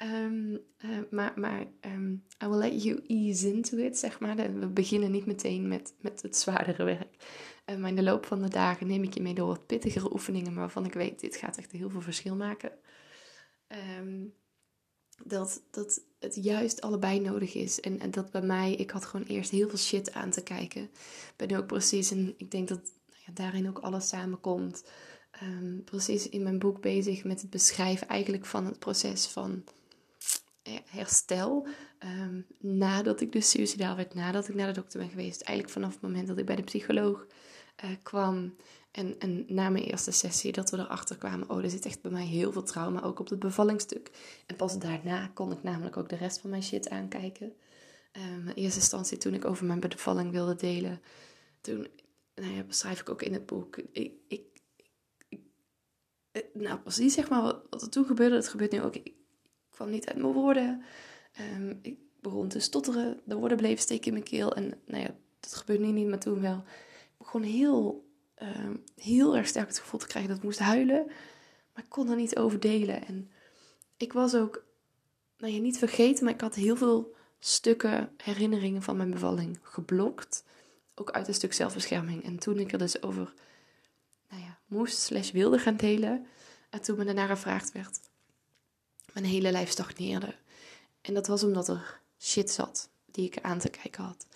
Um, 0.03 0.53
uh, 0.53 0.91
maar 1.11 1.33
maar 1.37 1.67
um, 1.81 2.25
I 2.45 2.47
will 2.47 2.59
let 2.59 2.83
you 2.83 3.01
ease 3.07 3.53
into 3.53 3.77
it, 3.77 3.99
zeg 3.99 4.21
maar. 4.21 4.37
We 4.37 4.67
beginnen 4.67 5.11
niet 5.11 5.27
meteen 5.27 5.69
met, 5.69 5.95
met 6.01 6.23
het 6.23 6.37
zwaardere 6.37 6.85
werk. 6.85 7.17
Uh, 7.71 7.77
maar 7.77 7.89
in 7.89 7.97
de 7.97 8.03
loop 8.03 8.27
van 8.27 8.43
de 8.43 8.49
dagen 8.49 8.87
neem 8.87 9.03
ik 9.03 9.15
je 9.15 9.23
mee 9.23 9.35
door 9.35 9.47
wat 9.47 9.67
pittigere 9.67 10.13
oefeningen, 10.13 10.55
waarvan 10.55 10.85
ik 10.85 10.93
weet, 10.93 11.21
dit 11.21 11.37
gaat 11.37 11.57
echt 11.57 11.73
heel 11.73 11.91
veel 11.91 12.01
verschil 12.01 12.37
maken. 12.37 12.73
Um, 13.99 14.35
dat, 15.25 15.63
dat 15.71 16.01
het 16.19 16.35
juist 16.35 16.81
allebei 16.81 17.21
nodig 17.21 17.55
is. 17.55 17.81
En, 17.81 18.01
en 18.01 18.11
dat 18.11 18.31
bij 18.31 18.43
mij, 18.43 18.75
ik 18.75 18.91
had 18.91 19.05
gewoon 19.05 19.27
eerst 19.27 19.51
heel 19.51 19.69
veel 19.69 19.79
shit 19.79 20.13
aan 20.13 20.31
te 20.31 20.43
kijken. 20.43 20.83
Ik 20.83 21.33
ben 21.37 21.57
ook 21.57 21.67
precies, 21.67 22.11
en 22.11 22.35
ik 22.37 22.51
denk 22.51 22.69
dat 22.69 22.79
nou 22.79 23.21
ja, 23.27 23.33
daarin 23.33 23.69
ook 23.69 23.79
alles 23.79 24.09
samenkomt. 24.09 24.85
Um, 25.43 25.85
precies 25.85 26.29
in 26.29 26.43
mijn 26.43 26.59
boek 26.59 26.81
bezig 26.81 27.25
met 27.25 27.41
het 27.41 27.51
beschrijven 27.51 28.09
eigenlijk 28.09 28.47
van 28.47 28.67
het 28.67 28.79
proces 28.79 29.27
van 29.27 29.65
herstel. 30.85 31.67
Um, 32.21 32.47
nadat 32.59 33.21
ik 33.21 33.33
dus 33.33 33.51
suicidaal 33.51 33.97
werd, 33.97 34.15
nadat 34.15 34.49
ik 34.49 34.55
naar 34.55 34.67
de 34.67 34.81
dokter 34.81 34.99
ben 34.99 35.09
geweest. 35.09 35.41
Eigenlijk 35.41 35.79
vanaf 35.79 35.93
het 35.93 36.03
moment 36.03 36.29
dat 36.29 36.39
ik 36.39 36.47
bij 36.47 36.57
de 36.57 36.63
psycholoog 36.63 37.27
uh, 37.85 37.91
kwam. 38.03 38.55
En, 38.91 39.45
na 39.49 39.69
mijn 39.69 39.85
eerste 39.85 40.11
sessie 40.11 40.53
dat 40.53 40.71
we 40.71 40.79
erachter 40.79 41.17
kwamen, 41.17 41.51
oh, 41.51 41.63
er 41.63 41.71
zit 41.71 41.87
echt 41.87 42.03
bij 42.03 42.11
mij 42.11 42.25
heel 42.25 42.53
veel 42.53 42.63
trauma, 42.63 43.03
ook 43.03 43.21
op 43.21 43.29
het 43.29 43.39
bevallingstuk. 43.39 44.11
En 44.47 44.57
pas 44.57 44.79
daarna 44.79 45.31
kon 45.35 45.53
ik 45.53 45.63
namelijk 45.63 45.97
ook 45.97 46.09
de 46.09 46.17
rest 46.17 46.39
van 46.39 46.51
mijn 46.51 46.63
shit 46.63 46.89
aankijken. 46.89 47.53
Um, 48.13 48.49
in 48.49 48.55
eerste 48.55 48.79
instantie 48.79 49.19
toen 49.19 49.35
ik 49.35 49.45
over 49.45 49.67
mijn 49.67 49.81
bevalling 49.81 50.31
wilde 50.31 50.55
delen, 50.55 51.01
toen 51.61 51.87
nou 52.35 52.55
ja, 52.55 52.63
beschrijf 52.63 53.01
ik 53.01 53.09
ook 53.09 53.23
in 53.23 53.33
het 53.33 53.47
boek. 53.47 53.77
Ik, 53.77 54.13
ik, 54.29 54.43
ik, 55.29 55.41
eh, 56.33 56.43
nou, 56.53 56.79
precies 56.79 57.15
zeg 57.15 57.29
maar 57.29 57.43
wat, 57.43 57.63
wat 57.71 57.83
er 57.83 57.91
toen 57.91 58.07
gebeurde, 58.07 58.35
dat 58.35 58.49
gebeurt 58.49 58.73
nu 58.73 58.83
ook. 58.83 58.97
Ik, 58.97 59.15
kwam 59.71 59.91
niet 59.91 60.07
uit 60.07 60.17
mijn 60.17 60.33
woorden. 60.33 60.83
Um, 61.55 61.79
ik 61.83 61.99
begon 62.21 62.49
te 62.49 62.61
stotteren. 62.61 63.21
De 63.25 63.37
woorden 63.37 63.57
bleven 63.57 63.83
steken 63.83 64.07
in 64.07 64.13
mijn 64.13 64.25
keel. 64.25 64.55
En 64.55 64.81
nou 64.87 65.03
ja, 65.03 65.15
dat 65.41 65.55
gebeurt 65.55 65.81
nu 65.81 65.91
niet, 65.91 66.09
maar 66.09 66.19
toen 66.19 66.41
wel. 66.41 66.65
Begon 67.27 67.43
heel, 67.43 68.09
um, 68.43 68.85
heel 68.97 69.37
erg 69.37 69.47
sterk 69.47 69.69
het 69.69 69.79
gevoel 69.79 70.01
te 70.01 70.07
krijgen 70.07 70.29
dat 70.31 70.39
ik 70.39 70.45
moest 70.45 70.59
huilen. 70.59 71.07
Maar 71.73 71.85
ik 71.85 71.89
kon 71.91 72.11
er 72.11 72.17
niet 72.17 72.37
over 72.37 72.61
delen. 72.61 73.07
En 73.07 73.31
ik 73.97 74.13
was 74.13 74.35
ook, 74.35 74.65
nou 75.39 75.53
ja, 75.53 75.61
niet 75.61 75.79
vergeten, 75.79 76.25
maar 76.25 76.35
ik 76.35 76.41
had 76.41 76.55
heel 76.55 76.77
veel 76.77 77.15
stukken 77.39 78.13
herinneringen 78.17 78.83
van 78.83 78.97
mijn 78.97 79.11
bevalling 79.11 79.59
geblokt. 79.63 80.45
Ook 80.95 81.11
uit 81.11 81.29
een 81.29 81.35
stuk 81.35 81.53
zelfbescherming. 81.53 82.25
En 82.25 82.39
toen 82.39 82.59
ik 82.59 82.73
er 82.73 82.79
dus 82.79 83.03
over, 83.03 83.33
nou 84.29 84.43
ja, 84.43 84.59
moest 84.67 84.99
slash 84.99 85.31
wilde 85.31 85.59
gaan 85.59 85.77
delen. 85.77 86.27
En 86.71 86.81
toen 86.83 86.97
me 86.97 87.05
daarna 87.05 87.27
gevraagd 87.27 87.73
werd, 87.73 88.01
mijn 89.13 89.25
hele 89.25 89.51
lijf 89.51 89.71
stagneerde. 89.71 90.35
En 91.01 91.15
dat 91.15 91.27
was 91.27 91.45
omdat 91.45 91.69
er 91.69 92.01
shit 92.19 92.51
zat 92.51 92.89
die 93.05 93.27
ik 93.27 93.41
aan 93.41 93.59
te 93.59 93.69
kijken 93.69 94.05
had. 94.05 94.27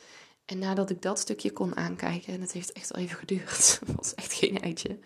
En 0.50 0.58
nadat 0.58 0.90
ik 0.90 1.02
dat 1.02 1.18
stukje 1.18 1.52
kon 1.52 1.76
aankijken, 1.76 2.32
en 2.32 2.40
het 2.40 2.52
heeft 2.52 2.72
echt 2.72 2.92
al 2.92 3.00
even 3.00 3.18
geduurd, 3.18 3.78
het 3.86 3.96
was 3.96 4.14
echt 4.14 4.32
geen 4.32 4.60
eitje, 4.60 4.98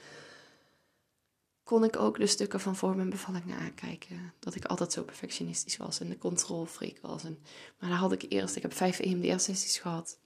kon 1.63 1.85
ik 1.85 1.97
ook 1.97 2.19
de 2.19 2.27
stukken 2.27 2.61
van 2.61 2.77
voor 2.77 2.97
mijn 2.97 3.11
bevallingen 3.11 3.59
aankijken. 3.59 4.33
Dat 4.39 4.55
ik 4.55 4.65
altijd 4.65 4.93
zo 4.93 5.03
perfectionistisch 5.03 5.77
was 5.77 6.01
en 6.01 6.09
de 6.09 6.19
controlfreak 6.19 6.99
was. 7.01 7.25
En, 7.25 7.39
maar 7.79 7.91
daar 7.91 7.99
had 7.99 8.13
ik 8.13 8.25
eerst, 8.29 8.57
ik 8.57 8.63
heb 8.63 8.73
vijf 8.73 8.99
EMDR-sessies 8.99 9.79
gehad, 9.79 10.19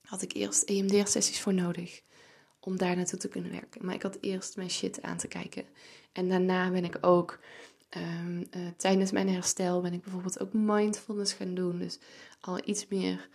had 0.00 0.22
ik 0.22 0.32
eerst 0.32 0.62
EMDR-sessies 0.62 1.40
voor 1.40 1.54
nodig 1.54 2.02
om 2.60 2.76
daar 2.76 2.96
naartoe 2.96 3.18
te 3.18 3.28
kunnen 3.28 3.50
werken. 3.50 3.84
Maar 3.84 3.94
ik 3.94 4.02
had 4.02 4.18
eerst 4.20 4.56
mijn 4.56 4.70
shit 4.70 5.02
aan 5.02 5.16
te 5.16 5.28
kijken. 5.28 5.64
En 6.12 6.28
daarna 6.28 6.70
ben 6.70 6.84
ik 6.84 6.98
ook 7.00 7.38
Um, 7.96 8.38
uh, 8.38 8.68
tijdens 8.76 9.10
mijn 9.10 9.28
herstel 9.28 9.80
ben 9.80 9.92
ik 9.92 10.02
bijvoorbeeld 10.02 10.40
ook 10.40 10.52
mindfulness 10.52 11.32
gaan 11.32 11.54
doen. 11.54 11.78
Dus 11.78 11.98
al 12.40 12.60
iets 12.64 12.88
meer, 12.88 13.28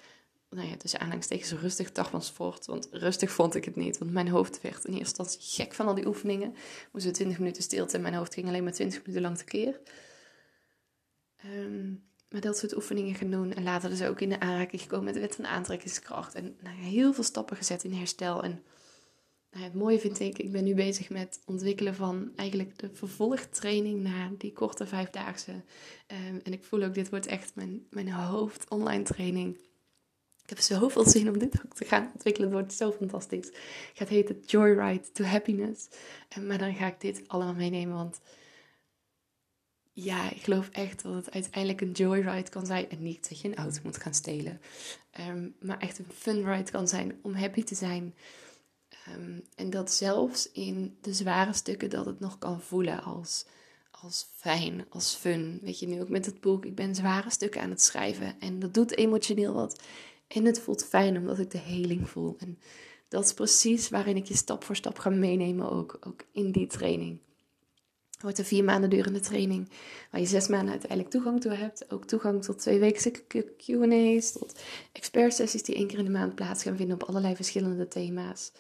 nou 0.49 0.67
ja, 0.67 0.77
tussen 0.77 0.99
aanhalingstekens 0.99 1.51
rustig 1.51 1.91
dagwansport. 1.91 2.65
Want 2.65 2.87
rustig 2.91 3.31
vond 3.31 3.55
ik 3.55 3.65
het 3.65 3.75
niet, 3.75 3.97
want 3.97 4.11
mijn 4.11 4.27
hoofd 4.27 4.61
werd 4.61 4.85
in 4.85 4.93
eerste 4.93 5.21
instantie 5.21 5.41
gek 5.41 5.73
van 5.73 5.87
al 5.87 5.95
die 5.95 6.07
oefeningen. 6.07 6.55
Moesten 6.91 7.13
20 7.13 7.39
minuten 7.39 7.63
stilte 7.63 7.95
en 7.95 8.01
mijn 8.01 8.13
hoofd 8.13 8.33
ging 8.33 8.47
alleen 8.47 8.63
maar 8.63 8.73
20 8.73 8.99
minuten 8.99 9.21
lang 9.21 9.37
tekeer. 9.37 9.79
Um, 11.45 12.07
maar 12.29 12.41
dat 12.41 12.57
soort 12.57 12.75
oefeningen 12.75 13.15
gaan 13.15 13.31
doen. 13.31 13.53
En 13.53 13.63
later 13.63 13.89
dus 13.89 14.03
ook 14.03 14.21
in 14.21 14.29
de 14.29 14.39
aanraking 14.39 14.81
gekomen 14.81 15.05
met 15.05 15.13
de 15.13 15.19
wet 15.19 15.35
van 15.35 15.47
aantrekkingskracht. 15.47 16.35
En 16.35 16.55
nou 16.61 16.75
heel 16.75 17.13
veel 17.13 17.23
stappen 17.23 17.57
gezet 17.57 17.83
in 17.83 17.93
herstel. 17.93 18.43
En 18.43 18.63
nou, 19.51 19.63
het 19.63 19.73
mooie 19.73 19.99
vind 19.99 20.19
ik, 20.19 20.37
ik 20.37 20.51
ben 20.51 20.63
nu 20.63 20.73
bezig 20.73 21.09
met 21.09 21.41
ontwikkelen 21.45 21.95
van 21.95 22.31
eigenlijk 22.35 22.79
de 22.79 22.89
vervolgtraining 22.93 24.01
naar 24.01 24.31
die 24.37 24.53
korte 24.53 24.87
vijfdaagse. 24.87 25.51
Um, 25.51 26.39
en 26.43 26.53
ik 26.53 26.63
voel 26.63 26.83
ook, 26.83 26.93
dit 26.93 27.09
wordt 27.09 27.25
echt 27.25 27.55
mijn, 27.55 27.85
mijn 27.89 28.11
hoofd 28.11 28.69
online 28.69 29.03
training. 29.03 29.57
Ik 30.49 30.57
heb 30.57 30.79
zoveel 30.79 31.09
zin 31.09 31.29
om 31.29 31.37
dit 31.37 31.61
ook 31.65 31.73
te 31.73 31.85
gaan 31.85 32.09
ontwikkelen. 32.13 32.49
Het 32.49 32.57
wordt 32.59 32.73
zo 32.73 32.91
fantastisch. 32.91 33.45
Het 33.45 33.91
gaat 33.93 34.07
heten 34.07 34.43
Joyride 34.45 35.11
to 35.11 35.23
Happiness. 35.23 35.87
En, 36.29 36.47
maar 36.47 36.57
dan 36.57 36.75
ga 36.75 36.87
ik 36.87 37.01
dit 37.01 37.23
allemaal 37.27 37.53
meenemen, 37.53 37.95
want 37.95 38.19
ja, 39.93 40.31
ik 40.31 40.43
geloof 40.43 40.69
echt 40.69 41.03
dat 41.03 41.13
het 41.13 41.31
uiteindelijk 41.31 41.81
een 41.81 41.91
joyride 41.91 42.49
kan 42.49 42.65
zijn. 42.65 42.89
En 42.89 43.01
niet 43.01 43.29
dat 43.29 43.39
je 43.39 43.47
een 43.47 43.55
auto 43.55 43.79
moet 43.83 43.97
gaan 43.97 44.13
stelen. 44.13 44.61
Ehm, 45.11 45.47
maar 45.59 45.77
echt 45.77 45.99
een 45.99 46.11
fun 46.13 46.53
ride 46.53 46.71
kan 46.71 46.87
zijn 46.87 47.19
om 47.21 47.33
happy 47.33 47.63
te 47.63 47.75
zijn. 47.75 48.15
Ehm, 48.89 49.39
en 49.55 49.69
dat 49.69 49.91
zelfs 49.91 50.51
in 50.51 50.97
de 51.01 51.13
zware 51.13 51.53
stukken 51.53 51.89
dat 51.89 52.05
het 52.05 52.19
nog 52.19 52.37
kan 52.37 52.61
voelen 52.61 53.03
als, 53.03 53.45
als 53.91 54.27
fijn, 54.35 54.85
als 54.89 55.15
fun. 55.15 55.59
Weet 55.61 55.79
je, 55.79 55.87
nu 55.87 56.01
ook 56.01 56.09
met 56.09 56.25
het 56.25 56.41
boek. 56.41 56.65
Ik 56.65 56.75
ben 56.75 56.95
zware 56.95 57.29
stukken 57.29 57.61
aan 57.61 57.69
het 57.69 57.81
schrijven. 57.81 58.39
En 58.39 58.59
dat 58.59 58.73
doet 58.73 58.97
emotioneel 58.97 59.53
wat. 59.53 59.81
En 60.29 60.45
het 60.45 60.59
voelt 60.59 60.85
fijn 60.85 61.17
omdat 61.17 61.39
ik 61.39 61.51
de 61.51 61.57
heling 61.57 62.09
voel. 62.09 62.35
En 62.39 62.59
dat 63.07 63.25
is 63.25 63.33
precies 63.33 63.89
waarin 63.89 64.15
ik 64.15 64.25
je 64.25 64.35
stap 64.35 64.63
voor 64.63 64.75
stap 64.75 64.99
ga 64.99 65.09
meenemen 65.09 65.71
ook, 65.71 65.97
ook 66.01 66.23
in 66.31 66.51
die 66.51 66.67
training 66.67 67.19
wordt 68.21 68.37
een 68.37 68.45
vier 68.45 68.63
maanden 68.63 68.89
durende 68.89 69.19
training. 69.19 69.69
Waar 70.11 70.21
je 70.21 70.27
zes 70.27 70.47
maanden 70.47 70.69
uiteindelijk 70.69 71.09
toegang 71.09 71.41
toe 71.41 71.51
hebt. 71.51 71.91
Ook 71.91 72.05
toegang 72.05 72.43
tot 72.43 72.59
twee 72.59 72.79
wekelijkse 72.79 73.23
QA's. 73.57 74.31
Tot 74.31 74.59
expertsessies 74.91 75.63
die 75.63 75.75
één 75.75 75.87
keer 75.87 75.97
in 75.97 76.03
de 76.03 76.11
maand 76.11 76.35
plaats 76.35 76.63
gaan 76.63 76.77
vinden 76.77 77.01
op 77.01 77.09
allerlei 77.09 77.35
verschillende 77.35 77.87
thema's. 77.87 78.51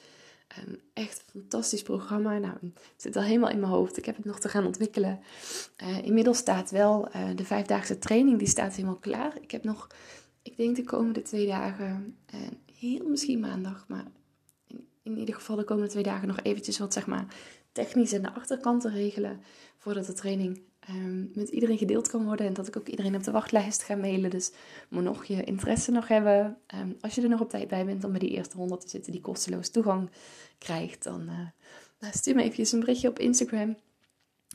Um, 0.67 0.79
echt 0.93 1.23
een 1.25 1.41
fantastisch 1.41 1.81
programma. 1.81 2.37
Nou, 2.37 2.53
het 2.61 2.73
zit 2.97 3.15
al 3.15 3.21
helemaal 3.21 3.49
in 3.49 3.59
mijn 3.59 3.71
hoofd. 3.71 3.97
Ik 3.97 4.05
heb 4.05 4.15
het 4.15 4.25
nog 4.25 4.39
te 4.39 4.49
gaan 4.49 4.65
ontwikkelen. 4.65 5.19
Uh, 5.83 6.05
inmiddels 6.05 6.37
staat 6.37 6.71
wel 6.71 7.07
uh, 7.15 7.29
de 7.35 7.45
vijfdaagse 7.45 7.99
training. 7.99 8.37
Die 8.37 8.47
staat 8.47 8.75
helemaal 8.75 8.95
klaar. 8.95 9.37
Ik 9.41 9.51
heb 9.51 9.63
nog, 9.63 9.87
ik 10.49 10.57
denk 10.57 10.75
de 10.75 10.83
komende 10.83 11.21
twee 11.21 11.47
dagen. 11.47 12.17
Uh, 12.35 12.41
heel 12.79 13.09
misschien 13.09 13.39
maandag. 13.39 13.85
Maar 13.87 14.05
in, 15.03 15.17
ieder 15.17 15.35
geval 15.35 15.55
de 15.55 15.63
komende 15.63 15.89
twee 15.89 16.03
dagen 16.03 16.27
nog 16.27 16.39
eventjes 16.41 16.79
wat 16.79 16.93
zeg 16.93 17.07
maar 17.07 17.35
technisch 17.71 18.13
aan 18.13 18.21
de 18.21 18.33
achterkant 18.33 18.81
te 18.81 18.89
regelen. 18.89 19.41
Voordat 19.77 20.05
de 20.05 20.13
training 20.13 20.61
um, 20.89 21.31
met 21.33 21.49
iedereen 21.49 21.77
gedeeld 21.77 22.07
kan 22.07 22.25
worden. 22.25 22.45
En 22.45 22.53
dat 22.53 22.67
ik 22.67 22.77
ook 22.77 22.87
iedereen 22.87 23.15
op 23.15 23.23
de 23.23 23.31
wachtlijst 23.31 23.83
ga 23.83 23.95
mailen. 23.95 24.29
Dus 24.29 24.51
mocht 24.89 25.27
je 25.27 25.43
interesse 25.43 25.91
nog 25.91 26.07
hebben. 26.07 26.57
Um, 26.75 26.97
als 27.01 27.15
je 27.15 27.21
er 27.21 27.29
nog 27.29 27.41
op 27.41 27.49
tijd 27.49 27.67
bij 27.67 27.85
bent 27.85 28.03
om 28.03 28.11
bij 28.11 28.19
die 28.19 28.29
eerste 28.29 28.57
100 28.57 28.81
te 28.81 28.89
zitten 28.89 29.11
die 29.11 29.21
kosteloos 29.21 29.69
toegang 29.69 30.09
krijgt. 30.57 31.03
Dan 31.03 31.29
uh, 32.01 32.11
stuur 32.11 32.35
me 32.35 32.43
even 32.43 32.73
een 32.73 32.79
berichtje 32.79 33.09
op 33.09 33.19
Instagram. 33.19 33.77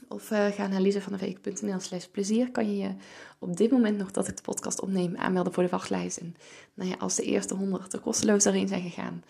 Of 0.07 0.31
uh, 0.31 0.45
ga 0.45 0.67
naar 0.67 0.81
lisavanderweek.nl 0.81 1.79
slash 1.79 2.05
plezier. 2.05 2.51
Kan 2.51 2.71
je 2.71 2.77
je 2.77 2.95
op 3.39 3.57
dit 3.57 3.71
moment 3.71 3.97
nog 3.97 4.11
dat 4.11 4.27
ik 4.27 4.35
de 4.35 4.41
podcast 4.41 4.81
opneem 4.81 5.15
aanmelden 5.15 5.53
voor 5.53 5.63
de 5.63 5.69
wachtlijst. 5.69 6.17
En 6.17 6.35
nou 6.73 6.89
ja, 6.89 6.95
als 6.95 7.15
de 7.15 7.23
eerste 7.23 7.53
100 7.53 7.93
er 7.93 7.99
kosteloos 7.99 8.45
erin 8.45 8.67
zijn 8.67 8.81
gegaan, 8.81 9.23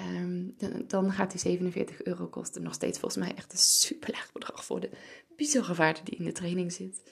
Um, 0.00 0.54
dan 0.86 1.12
gaat 1.12 1.30
die 1.30 1.40
47 1.40 2.02
euro 2.02 2.26
kosten. 2.26 2.62
Nog 2.62 2.74
steeds 2.74 2.98
volgens 2.98 3.24
mij 3.24 3.34
echt 3.34 3.52
een 3.52 3.58
super 3.58 4.10
laag 4.12 4.32
bedrag 4.32 4.64
voor 4.64 4.80
de 4.80 4.90
bizarre 5.36 5.74
waarde 5.74 6.00
die 6.04 6.16
in 6.16 6.24
de 6.24 6.32
training 6.32 6.72
zit. 6.72 7.02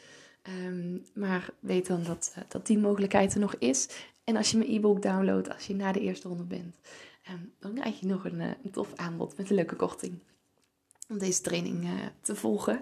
Um, 0.66 1.04
maar 1.14 1.50
weet 1.60 1.86
dan 1.86 2.02
dat, 2.02 2.34
uh, 2.38 2.44
dat 2.48 2.66
die 2.66 2.78
mogelijkheid 2.78 3.34
er 3.34 3.40
nog 3.40 3.54
is. 3.58 3.88
En 4.24 4.36
als 4.36 4.50
je 4.50 4.56
mijn 4.58 4.70
e-book 4.70 5.02
downloadt, 5.02 5.52
als 5.52 5.66
je 5.66 5.74
na 5.74 5.92
de 5.92 6.00
eerste 6.00 6.28
ronde 6.28 6.44
bent, 6.44 6.78
um, 7.30 7.52
dan 7.58 7.74
krijg 7.74 8.00
je 8.00 8.06
nog 8.06 8.24
een, 8.24 8.40
uh, 8.40 8.50
een, 8.62 8.70
tof 8.70 8.94
aanbod 8.94 9.36
met 9.36 9.50
een 9.50 9.56
leuke 9.56 9.76
korting. 9.76 10.18
Om 11.12 11.18
deze 11.18 11.40
training 11.40 11.84
uh, 11.84 11.90
te 12.20 12.34
volgen. 12.34 12.80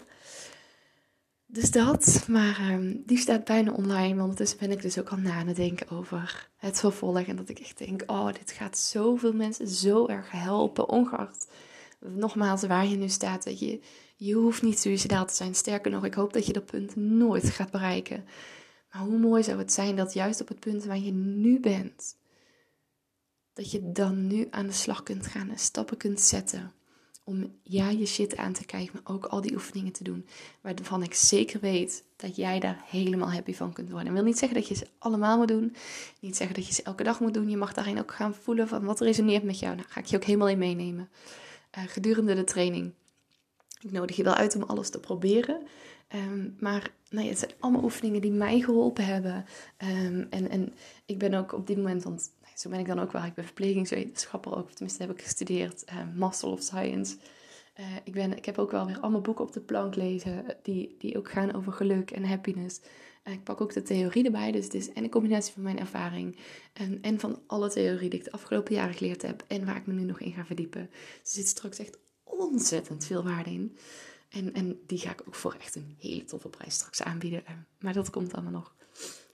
Dus 1.46 1.70
dat, 1.70 2.24
maar 2.28 2.70
um, 2.70 3.02
die 3.06 3.18
staat 3.18 3.44
bijna 3.44 3.72
online. 3.72 4.08
Want 4.08 4.20
ondertussen 4.20 4.58
ben 4.58 4.70
ik 4.70 4.82
dus 4.82 4.98
ook 4.98 5.08
al 5.08 5.16
na 5.16 5.34
aan 5.34 5.46
het 5.46 5.56
denken 5.56 5.90
over 5.90 6.50
het 6.56 6.80
vervolg. 6.80 7.26
En 7.26 7.36
dat 7.36 7.48
ik 7.48 7.58
echt 7.58 7.78
denk, 7.78 8.02
oh, 8.06 8.26
dit 8.26 8.50
gaat 8.50 8.78
zoveel 8.78 9.32
mensen 9.32 9.68
zo 9.68 10.06
erg 10.06 10.30
helpen. 10.30 10.88
Ongeacht, 10.88 11.48
nogmaals, 12.00 12.62
waar 12.62 12.86
je 12.86 12.96
nu 12.96 13.08
staat. 13.08 13.44
Dat 13.44 13.58
je, 13.58 13.80
je 14.16 14.34
hoeft 14.34 14.62
niet 14.62 14.78
suicidaal 14.78 15.26
te 15.26 15.34
zijn. 15.34 15.54
Sterker 15.54 15.90
nog, 15.90 16.04
ik 16.04 16.14
hoop 16.14 16.32
dat 16.32 16.46
je 16.46 16.52
dat 16.52 16.66
punt 16.66 16.96
nooit 16.96 17.50
gaat 17.50 17.70
bereiken. 17.70 18.24
Maar 18.92 19.02
hoe 19.02 19.18
mooi 19.18 19.42
zou 19.42 19.58
het 19.58 19.72
zijn 19.72 19.96
dat 19.96 20.12
juist 20.12 20.40
op 20.40 20.48
het 20.48 20.60
punt 20.60 20.84
waar 20.84 20.98
je 20.98 21.12
nu 21.12 21.60
bent... 21.60 22.16
dat 23.52 23.70
je 23.70 23.92
dan 23.92 24.26
nu 24.26 24.46
aan 24.50 24.66
de 24.66 24.72
slag 24.72 25.02
kunt 25.02 25.26
gaan 25.26 25.50
en 25.50 25.58
stappen 25.58 25.96
kunt 25.96 26.20
zetten 26.20 26.72
om 27.30 27.52
ja 27.62 27.88
je 27.88 28.06
shit 28.06 28.36
aan 28.36 28.52
te 28.52 28.64
kijken, 28.64 28.90
maar 28.92 29.14
ook 29.14 29.24
al 29.24 29.40
die 29.40 29.54
oefeningen 29.54 29.92
te 29.92 30.04
doen. 30.04 30.26
Waarvan 30.60 31.02
ik 31.02 31.14
zeker 31.14 31.60
weet 31.60 32.04
dat 32.16 32.36
jij 32.36 32.60
daar 32.60 32.82
helemaal 32.86 33.32
happy 33.32 33.54
van 33.54 33.72
kunt 33.72 33.90
worden. 33.90 34.08
Ik 34.08 34.14
wil 34.14 34.24
niet 34.24 34.38
zeggen 34.38 34.58
dat 34.58 34.68
je 34.68 34.74
ze 34.74 34.86
allemaal 34.98 35.38
moet 35.38 35.48
doen. 35.48 35.76
Niet 36.20 36.36
zeggen 36.36 36.56
dat 36.56 36.66
je 36.66 36.74
ze 36.74 36.82
elke 36.82 37.02
dag 37.02 37.20
moet 37.20 37.34
doen. 37.34 37.50
Je 37.50 37.56
mag 37.56 37.72
daarin 37.72 37.98
ook 37.98 38.12
gaan 38.12 38.34
voelen 38.34 38.68
van 38.68 38.84
wat 38.84 39.00
resoneert 39.00 39.42
met 39.42 39.58
jou. 39.58 39.74
Nou, 39.76 39.88
ga 39.88 40.00
ik 40.00 40.06
je 40.06 40.16
ook 40.16 40.24
helemaal 40.24 40.48
in 40.48 40.58
meenemen. 40.58 41.08
Uh, 41.78 41.84
gedurende 41.86 42.34
de 42.34 42.44
training. 42.44 42.92
Ik 43.80 43.92
nodig 43.92 44.16
je 44.16 44.22
wel 44.22 44.34
uit 44.34 44.56
om 44.56 44.62
alles 44.62 44.90
te 44.90 45.00
proberen. 45.00 45.62
Um, 46.14 46.56
maar 46.58 46.90
nou 47.10 47.28
het 47.28 47.38
zijn 47.38 47.50
allemaal 47.58 47.84
oefeningen 47.84 48.20
die 48.20 48.32
mij 48.32 48.60
geholpen 48.60 49.04
hebben. 49.04 49.44
Um, 49.78 50.26
en, 50.30 50.50
en 50.50 50.74
ik 51.06 51.18
ben 51.18 51.34
ook 51.34 51.52
op 51.52 51.66
dit 51.66 51.76
moment, 51.76 52.02
want 52.02 52.30
zo 52.60 52.68
ben 52.68 52.78
ik 52.78 52.86
dan 52.86 53.00
ook 53.00 53.12
wel. 53.12 53.24
Ik 53.24 53.34
ben 53.34 53.44
verplegingswetenschapper 53.44 54.56
ook, 54.56 54.70
tenminste 54.70 55.02
heb 55.02 55.12
ik 55.12 55.22
gestudeerd, 55.22 55.84
uh, 55.92 56.16
Master 56.16 56.48
of 56.48 56.60
Science. 56.60 57.16
Uh, 57.80 57.86
ik, 58.04 58.12
ben, 58.12 58.36
ik 58.36 58.44
heb 58.44 58.58
ook 58.58 58.70
wel 58.70 58.86
weer 58.86 59.00
allemaal 59.00 59.20
boeken 59.20 59.44
op 59.44 59.52
de 59.52 59.60
plank 59.60 59.94
lezen 59.94 60.44
die, 60.62 60.96
die 60.98 61.18
ook 61.18 61.30
gaan 61.30 61.54
over 61.54 61.72
geluk 61.72 62.10
en 62.10 62.24
happiness. 62.24 62.80
Uh, 63.24 63.32
ik 63.32 63.44
pak 63.44 63.60
ook 63.60 63.72
de 63.72 63.82
theorie 63.82 64.24
erbij, 64.24 64.52
dus 64.52 64.64
het 64.64 64.74
is 64.74 64.92
en 64.92 65.04
een 65.04 65.10
combinatie 65.10 65.52
van 65.52 65.62
mijn 65.62 65.78
ervaring 65.78 66.38
en, 66.72 66.98
en 67.02 67.20
van 67.20 67.42
alle 67.46 67.70
theorie 67.70 68.10
die 68.10 68.18
ik 68.18 68.24
de 68.24 68.32
afgelopen 68.32 68.74
jaren 68.74 68.94
geleerd 68.94 69.22
heb 69.22 69.44
en 69.46 69.64
waar 69.64 69.76
ik 69.76 69.86
me 69.86 69.92
nu 69.92 70.02
nog 70.02 70.20
in 70.20 70.32
ga 70.32 70.44
verdiepen. 70.44 70.90
Dus 70.90 71.30
er 71.30 71.38
zit 71.38 71.46
straks 71.46 71.78
echt 71.78 71.98
ontzettend 72.24 73.04
veel 73.04 73.22
waarde 73.22 73.50
in. 73.50 73.76
En, 74.28 74.52
en 74.52 74.80
die 74.86 74.98
ga 74.98 75.10
ik 75.10 75.22
ook 75.26 75.34
voor 75.34 75.56
echt 75.60 75.74
een 75.74 75.96
hele 75.98 76.24
toffe 76.24 76.48
prijs 76.48 76.74
straks 76.74 77.02
aanbieden. 77.02 77.42
maar 77.78 77.92
dat 77.92 78.10
komt 78.10 78.32
allemaal 78.32 78.52
nog 78.52 78.74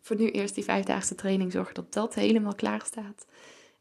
voor 0.06 0.16
nu 0.16 0.30
eerst 0.30 0.54
die 0.54 0.64
vijfdaagse 0.64 1.14
training 1.14 1.52
zorgen 1.52 1.74
dat 1.74 1.92
dat 1.92 2.14
helemaal 2.14 2.54
klaar 2.54 2.82
staat. 2.84 3.26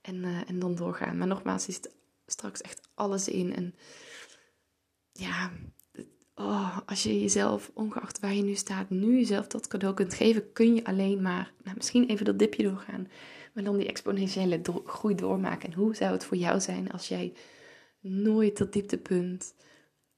En, 0.01 0.15
uh, 0.15 0.49
en 0.49 0.59
dan 0.59 0.75
doorgaan. 0.75 1.17
Maar 1.17 1.27
nogmaals, 1.27 1.67
is 1.67 1.79
straks 2.25 2.61
echt 2.61 2.81
alles 2.93 3.27
in. 3.27 3.55
En 3.55 3.75
ja, 5.11 5.51
oh, 6.35 6.77
als 6.85 7.03
je 7.03 7.21
jezelf, 7.21 7.71
ongeacht 7.73 8.19
waar 8.19 8.33
je 8.33 8.43
nu 8.43 8.55
staat, 8.55 8.89
nu 8.89 9.15
jezelf 9.17 9.47
dat 9.47 9.67
cadeau 9.67 9.93
kunt 9.93 10.13
geven, 10.13 10.51
kun 10.51 10.75
je 10.75 10.85
alleen 10.85 11.21
maar, 11.21 11.53
nou, 11.63 11.77
misschien 11.77 12.09
even 12.09 12.25
dat 12.25 12.39
dipje 12.39 12.63
doorgaan. 12.63 13.07
Maar 13.53 13.63
dan 13.63 13.77
die 13.77 13.88
exponentiële 13.88 14.61
groei 14.85 15.15
doormaken. 15.15 15.69
En 15.69 15.77
hoe 15.77 15.95
zou 15.95 16.11
het 16.11 16.25
voor 16.25 16.38
jou 16.38 16.59
zijn 16.59 16.91
als 16.91 17.07
jij 17.07 17.33
nooit 17.99 18.57
dat 18.57 18.73
dieptepunt 18.73 19.53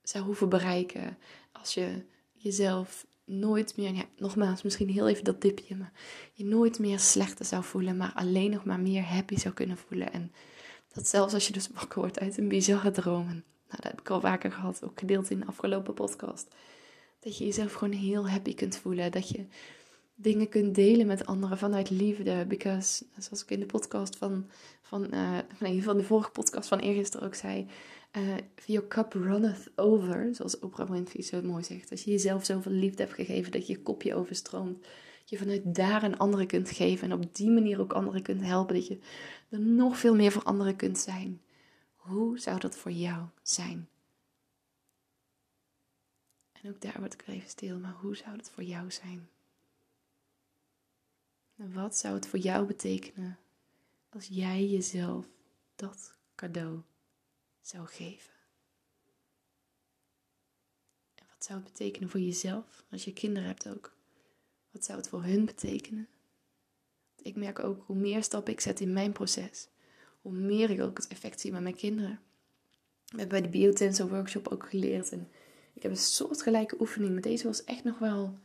zou 0.02 0.24
hoeven 0.24 0.50
bereiken? 0.50 1.18
Als 1.52 1.74
je 1.74 2.04
jezelf 2.34 3.06
nooit 3.28 3.78
meer, 3.78 4.06
nogmaals, 4.18 4.62
misschien 4.62 4.90
heel 4.90 5.08
even 5.08 5.24
dat 5.24 5.42
dipje, 5.42 5.76
maar 5.76 5.92
je 6.34 6.46
nooit 6.46 6.80
meer 6.80 7.00
slechter 7.00 7.46
zou 7.46 7.64
voelen, 7.64 7.98
maar 7.98 8.12
alleen 8.16 8.52
nog 8.52 8.66
maar 8.66 8.80
meer 8.80 9.04
happy 9.04 9.38
zou 9.38 9.54
kunnen 9.54 9.78
voelen. 9.78 10.14
En 10.14 10.32
dat 10.94 11.08
zelfs 11.08 11.34
als 11.34 11.48
je 11.48 11.54
dus 11.54 11.70
wakker 11.74 12.00
wordt 12.00 12.20
uit 12.20 12.38
een 12.38 12.48
bizarre 12.48 12.92
droom, 12.92 13.26
nou, 13.26 13.44
dat 13.82 13.84
heb 13.84 14.00
ik 14.00 14.10
al 14.10 14.20
vaker 14.20 14.52
gehad, 14.52 14.84
ook 14.84 15.00
gedeeld 15.00 15.30
in 15.30 15.40
de 15.40 15.46
afgelopen 15.46 15.94
podcast, 15.94 16.48
dat 17.20 17.38
je 17.38 17.46
jezelf 17.46 17.74
gewoon 17.74 17.94
heel 17.94 18.30
happy 18.30 18.54
kunt 18.54 18.78
voelen, 18.78 19.12
dat 19.12 19.30
je 19.30 19.46
dingen 20.16 20.50
kunt 20.50 20.76
delen 20.76 21.08
met 21.08 21.26
anderen 21.26 21.58
vanuit 21.58 21.90
liefde. 21.90 22.46
Because, 22.46 23.06
zoals 23.18 23.44
ik 23.44 23.52
in 23.52 23.60
de 23.60 23.66
podcast 23.66 24.16
van, 24.16 24.50
van, 24.82 25.10
nee, 25.60 25.84
van 25.84 25.98
de 25.98 26.04
vorige 26.04 26.30
podcast 26.30 26.68
van 26.68 26.80
eergisteren 26.80 27.28
ook 27.28 27.36
zei, 27.36 27.68
uh, 28.12 28.38
your 28.66 28.88
cup 28.88 29.14
runneth 29.14 29.70
over, 29.76 30.36
zoals 30.36 30.60
Oprah 30.60 30.90
Winfrey 30.90 31.24
zo 31.24 31.42
mooi 31.42 31.64
zegt. 31.64 31.92
Als 31.92 32.04
je 32.04 32.12
jezelf 32.12 32.46
zoveel 32.46 32.72
liefde 32.72 33.04
hebt 33.04 33.16
gegeven 33.16 33.52
dat 33.52 33.68
je 33.68 33.82
kopje 33.82 34.16
overstroomt, 34.16 34.86
je 35.26 35.38
vanuit 35.38 35.76
daar 35.76 36.04
een 36.04 36.18
anderen 36.18 36.48
kunt 36.48 36.70
geven 36.72 37.12
en 37.12 37.18
op 37.18 37.36
die 37.36 37.50
manier 37.50 37.80
ook 37.80 37.94
anderen 37.94 38.22
kunt 38.22 38.42
helpen, 38.42 38.76
dat 38.76 38.88
je 38.88 39.00
er 39.50 39.60
nog 39.60 39.98
veel 39.98 40.16
meer 40.16 40.32
voor 40.32 40.44
anderen 40.44 40.76
kunt 40.76 40.98
zijn. 40.98 41.42
Hoe 41.96 42.40
zou 42.40 42.60
dat 42.60 42.78
voor 42.78 42.92
jou 42.92 43.26
zijn? 43.42 43.90
En 46.52 46.70
ook 46.70 46.82
daar 46.82 47.00
word 47.00 47.14
ik 47.14 47.28
even 47.28 47.50
stil, 47.50 47.80
maar 47.80 47.96
hoe 48.02 48.16
zou 48.16 48.38
dat 48.38 48.50
voor 48.50 48.64
jou 48.64 48.92
zijn? 48.92 49.30
En 51.56 51.74
wat 51.74 51.98
zou 51.98 52.16
het 52.16 52.28
voor 52.28 52.40
jou 52.40 52.66
betekenen 52.66 53.38
als 54.10 54.28
jij 54.28 54.66
jezelf 54.66 55.28
dat 55.76 56.18
cadeau 56.36 56.82
zou 57.68 57.88
geven? 57.88 58.34
En 61.16 61.26
wat 61.30 61.46
zou 61.46 61.60
het 61.60 61.68
betekenen 61.72 62.10
voor 62.10 62.20
jezelf 62.20 62.86
als 62.92 63.06
je 63.06 63.14
kinderen 63.14 63.48
hebt 63.48 63.70
ook? 63.70 63.96
Wat 64.72 64.86
zou 64.86 64.98
het 64.98 65.10
voor 65.10 65.24
hun 65.24 65.46
betekenen? 65.46 66.08
Ik 67.22 67.36
merk 67.36 67.60
ook 67.60 67.84
hoe 67.86 67.96
meer 67.96 68.24
stappen 68.24 68.54
ik 68.54 68.60
zet 68.60 68.80
in 68.80 68.94
mijn 68.94 69.12
proces, 69.12 69.68
hoe 70.22 70.32
meer 70.32 70.70
ik 70.70 70.82
ook 70.82 70.98
het 70.98 71.08
effect 71.08 71.40
zie 71.40 71.52
met 71.52 71.62
mijn 71.62 71.76
kinderen. 71.76 72.20
We 73.06 73.18
hebben 73.18 73.42
bij 73.42 73.52
de 73.52 73.58
Biotensor 73.58 74.10
workshop 74.10 74.48
ook 74.48 74.70
geleerd 74.70 75.12
en 75.12 75.30
ik 75.74 75.82
heb 75.82 75.92
een 75.92 75.98
soortgelijke 75.98 76.80
oefening, 76.80 77.12
maar 77.14 77.22
deze 77.22 77.48
was 77.48 77.64
echt 77.64 77.84
nog 77.84 78.00
wel 78.00 78.40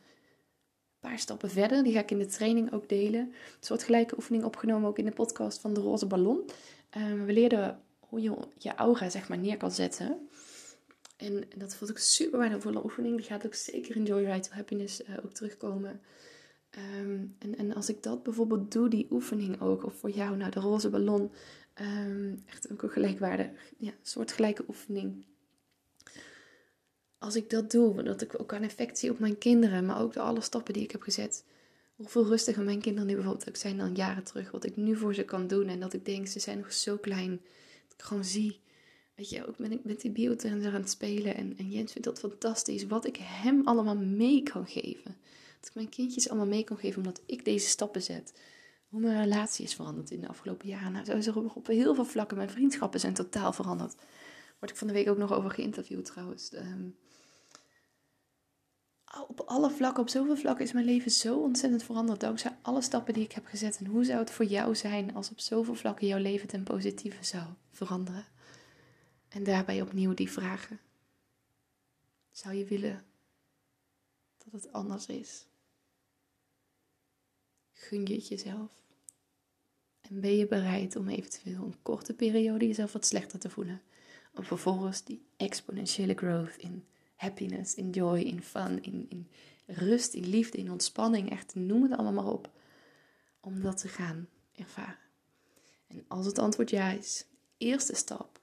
paar 1.02 1.18
stappen 1.18 1.50
verder. 1.50 1.82
Die 1.82 1.92
ga 1.92 2.00
ik 2.00 2.10
in 2.10 2.18
de 2.18 2.26
training 2.26 2.72
ook 2.72 2.88
delen. 2.88 3.20
Een 3.20 3.34
soort 3.60 3.82
gelijke 3.82 4.16
oefening 4.16 4.44
opgenomen 4.44 4.88
ook 4.88 4.98
in 4.98 5.04
de 5.04 5.12
podcast 5.12 5.60
van 5.60 5.74
de 5.74 5.80
roze 5.80 6.06
ballon. 6.06 6.50
Ehm, 6.90 7.24
we 7.24 7.32
leerden 7.32 7.81
hoe 8.12 8.22
je 8.22 8.36
je 8.58 8.74
aura 8.74 9.10
zeg 9.10 9.28
maar 9.28 9.38
neer 9.38 9.56
kan 9.56 9.70
zetten. 9.70 10.28
En 11.16 11.44
dat 11.56 11.74
vond 11.74 11.90
ik 11.90 11.98
super 11.98 12.38
waardevolle 12.38 12.84
oefening. 12.84 13.16
Die 13.16 13.24
gaat 13.24 13.46
ook 13.46 13.54
zeker 13.54 13.96
in 13.96 14.04
Joyride 14.04 14.40
to 14.40 14.50
Happiness 14.52 15.02
uh, 15.02 15.08
ook 15.24 15.32
terugkomen. 15.32 16.00
Ehm, 16.70 17.24
en, 17.38 17.56
en 17.56 17.74
als 17.74 17.88
ik 17.88 18.02
dat 18.02 18.22
bijvoorbeeld 18.22 18.72
doe, 18.72 18.88
die 18.88 19.06
oefening 19.10 19.60
ook, 19.60 19.84
of 19.84 19.94
voor 19.94 20.10
jou, 20.10 20.36
nou 20.36 20.50
de 20.50 20.60
roze 20.60 20.90
ballon, 20.90 21.30
um, 21.80 22.42
echt 22.46 22.72
ook 22.72 22.82
een 22.82 22.90
gelijkwaardig, 22.90 23.48
ja, 23.78 23.92
soort 24.02 24.32
gelijke 24.32 24.64
oefening. 24.68 25.24
Als 27.18 27.36
ik 27.36 27.50
dat 27.50 27.70
doe, 27.70 28.02
dat 28.02 28.22
ik 28.22 28.40
ook 28.40 28.52
een 28.52 28.64
effect 28.64 28.98
zie 28.98 29.10
op 29.10 29.18
mijn 29.18 29.38
kinderen, 29.38 29.86
maar 29.86 30.00
ook 30.00 30.12
de 30.12 30.20
alle 30.20 30.40
stappen 30.40 30.74
die 30.74 30.82
ik 30.82 30.90
heb 30.90 31.02
gezet. 31.02 31.44
Hoeveel 31.94 32.26
rustiger 32.26 32.64
mijn 32.64 32.80
kinderen 32.80 33.08
nu 33.08 33.14
bijvoorbeeld 33.14 33.48
ook 33.48 33.56
zijn 33.56 33.76
dan 33.76 33.94
jaren 33.94 34.24
terug. 34.24 34.50
Wat 34.50 34.64
ik 34.64 34.76
nu 34.76 34.96
voor 34.96 35.14
ze 35.14 35.24
kan 35.24 35.46
doen. 35.46 35.68
En 35.68 35.80
dat 35.80 35.92
ik 35.92 36.04
denk, 36.04 36.26
ze 36.26 36.40
zijn 36.40 36.58
nog 36.58 36.72
zo 36.72 36.96
klein. 36.96 37.40
Ik 37.96 38.02
gewoon 38.02 38.24
zie. 38.24 38.60
Weet 39.14 39.30
je, 39.30 39.46
ook 39.46 39.56
ben 39.56 39.72
ik 39.72 39.84
met 39.84 40.00
die 40.00 40.10
biotrends 40.10 40.66
aan 40.66 40.72
het 40.72 40.90
spelen. 40.90 41.34
En, 41.34 41.54
en 41.58 41.70
Jens 41.70 41.92
vindt 41.92 42.06
dat 42.06 42.18
fantastisch. 42.18 42.86
Wat 42.86 43.06
ik 43.06 43.16
hem 43.16 43.66
allemaal 43.66 43.96
mee 43.96 44.42
kan 44.42 44.66
geven. 44.66 45.16
Dat 45.60 45.68
ik 45.68 45.74
mijn 45.74 45.88
kindjes 45.88 46.28
allemaal 46.28 46.46
mee 46.46 46.64
kan 46.64 46.76
geven 46.76 46.96
omdat 46.96 47.20
ik 47.26 47.44
deze 47.44 47.68
stappen 47.68 48.02
zet. 48.02 48.40
Hoe 48.88 49.00
mijn 49.00 49.22
relatie 49.22 49.64
is 49.64 49.74
veranderd 49.74 50.10
in 50.10 50.20
de 50.20 50.28
afgelopen 50.28 50.68
jaren. 50.68 50.92
Nou, 50.92 51.04
zo 51.04 51.16
is 51.16 51.26
er 51.26 51.54
op 51.54 51.66
heel 51.66 51.94
veel 51.94 52.04
vlakken. 52.04 52.36
Mijn 52.36 52.50
vriendschappen 52.50 53.00
zijn 53.00 53.14
totaal 53.14 53.52
veranderd. 53.52 53.94
Word 54.58 54.70
ik 54.70 54.76
van 54.76 54.86
de 54.86 54.92
week 54.92 55.08
ook 55.08 55.18
nog 55.18 55.32
over 55.32 55.50
geïnterviewd 55.50 56.04
trouwens. 56.04 56.52
Um, 56.52 56.96
op 59.20 59.40
alle 59.40 59.70
vlakken, 59.70 60.02
op 60.02 60.08
zoveel 60.08 60.36
vlakken 60.36 60.64
is 60.64 60.72
mijn 60.72 60.84
leven 60.84 61.10
zo 61.10 61.38
ontzettend 61.38 61.82
veranderd. 61.82 62.20
Dankzij 62.20 62.56
alle 62.62 62.82
stappen 62.82 63.14
die 63.14 63.24
ik 63.24 63.32
heb 63.32 63.46
gezet. 63.46 63.78
En 63.78 63.86
hoe 63.86 64.04
zou 64.04 64.18
het 64.18 64.30
voor 64.30 64.44
jou 64.44 64.74
zijn 64.74 65.14
als 65.14 65.30
op 65.30 65.40
zoveel 65.40 65.74
vlakken 65.74 66.06
jouw 66.06 66.18
leven 66.18 66.48
ten 66.48 66.62
positieve 66.62 67.24
zou 67.24 67.44
veranderen? 67.70 68.26
En 69.28 69.44
daarbij 69.44 69.82
opnieuw 69.82 70.14
die 70.14 70.30
vragen. 70.30 70.80
Zou 72.30 72.54
je 72.54 72.64
willen 72.64 73.04
dat 74.44 74.62
het 74.62 74.72
anders 74.72 75.06
is? 75.06 75.46
Gun 77.72 78.06
je 78.06 78.14
het 78.14 78.28
jezelf? 78.28 78.70
En 80.00 80.20
ben 80.20 80.36
je 80.36 80.46
bereid 80.46 80.96
om 80.96 81.08
eventueel 81.08 81.64
een 81.64 81.82
korte 81.82 82.14
periode 82.14 82.66
jezelf 82.66 82.92
wat 82.92 83.06
slechter 83.06 83.38
te 83.38 83.50
voelen? 83.50 83.82
Om 84.34 84.44
vervolgens 84.44 85.04
die 85.04 85.26
exponentiële 85.36 86.14
growth 86.14 86.56
in 86.56 86.84
happiness, 87.22 87.74
in 87.74 87.90
joy, 87.90 88.20
in 88.20 88.42
fun, 88.42 88.82
in, 88.82 89.06
in 89.08 89.28
rust, 89.66 90.14
in 90.14 90.28
liefde, 90.28 90.58
in 90.58 90.70
ontspanning, 90.70 91.30
echt 91.30 91.54
noem 91.54 91.82
het 91.82 91.92
allemaal 91.92 92.12
maar 92.12 92.32
op, 92.32 92.50
om 93.40 93.62
dat 93.62 93.76
te 93.76 93.88
gaan 93.88 94.28
ervaren. 94.52 94.98
En 95.86 96.04
als 96.08 96.26
het 96.26 96.38
antwoord 96.38 96.70
ja 96.70 96.90
is, 96.90 97.26
eerste 97.56 97.94
stap. 97.94 98.40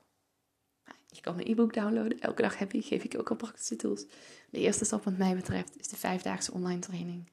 Nou, 0.86 0.98
je 1.08 1.22
kan 1.22 1.36
mijn 1.36 1.48
e-book 1.48 1.74
downloaden, 1.74 2.20
elke 2.20 2.42
dag 2.42 2.58
happy, 2.58 2.82
geef 2.82 3.04
ik 3.04 3.18
ook 3.20 3.30
al 3.30 3.36
praktische 3.36 3.76
tools. 3.76 4.06
De 4.50 4.60
eerste 4.60 4.86
stap 4.86 5.04
wat 5.04 5.18
mij 5.18 5.36
betreft 5.36 5.80
is 5.80 5.88
de 5.88 5.98
vijfdaagse 5.98 6.52
online 6.52 6.80
training. 6.80 7.30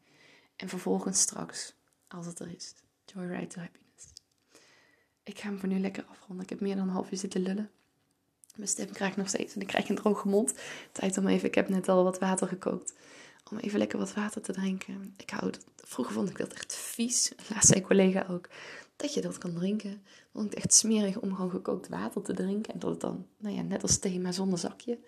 En 0.57 0.69
vervolgens 0.69 1.21
straks, 1.21 1.75
als 2.09 2.27
het 2.27 2.39
er 2.39 2.55
is, 2.55 2.75
Joyride 3.05 3.47
to 3.47 3.61
Happiness. 3.61 4.13
Ik 5.23 5.39
ga 5.39 5.49
hem 5.49 5.59
voor 5.59 5.69
nu 5.69 5.79
lekker 5.79 6.05
afronden. 6.05 6.45
Ik 6.45 6.51
heb 6.51 6.61
meer 6.61 6.77
dan 6.77 6.89
een 6.89 6.95
half 6.95 7.11
uur 7.11 7.19
zitten 7.19 7.43
lullen. 7.43 7.71
Mijn 8.57 8.69
stem 8.69 8.89
ik 8.89 9.17
nog 9.17 9.29
steeds 9.29 9.55
en 9.55 9.61
ik 9.61 9.67
krijg 9.67 9.89
een 9.89 9.97
droge 9.97 10.29
mond. 10.29 10.55
Tijd 10.93 11.19
om 11.19 11.27
even, 11.27 11.49
ik 11.49 11.55
heb 11.55 11.69
net 11.69 11.89
al 11.89 12.05
wat 12.05 12.19
water 12.19 12.49
gekookt. 12.49 12.95
Om 13.51 13.59
even 13.59 13.79
lekker 13.79 13.99
wat 13.99 14.15
water 14.15 14.43
te 14.43 14.53
drinken. 14.53 15.15
Ik 15.17 15.31
hou 15.31 15.51
dat, 15.51 15.65
vroeger 15.77 16.15
vond 16.15 16.31
ik 16.31 16.39
dat 16.39 16.53
echt 16.53 16.75
vies. 16.75 17.33
Laatst 17.51 17.69
zei 17.69 17.81
collega 17.81 18.27
ook 18.31 18.49
dat 18.97 19.15
je 19.15 19.21
dat 19.21 19.39
kan 19.39 19.55
drinken. 19.55 20.03
Vond 20.33 20.53
ik 20.53 20.59
echt 20.59 20.75
smerig 20.75 21.19
om 21.19 21.35
gewoon 21.35 21.51
gekookt 21.51 21.89
water 21.89 22.23
te 22.23 22.35
drinken. 22.35 22.73
En 22.73 22.79
dat 22.79 22.91
het 22.91 23.01
dan, 23.01 23.27
nou 23.39 23.55
ja, 23.55 23.63
net 23.63 23.83
als 23.83 23.99
thee, 23.99 24.21
maar 24.21 24.33
zonder 24.33 24.59
zakje. 24.59 24.99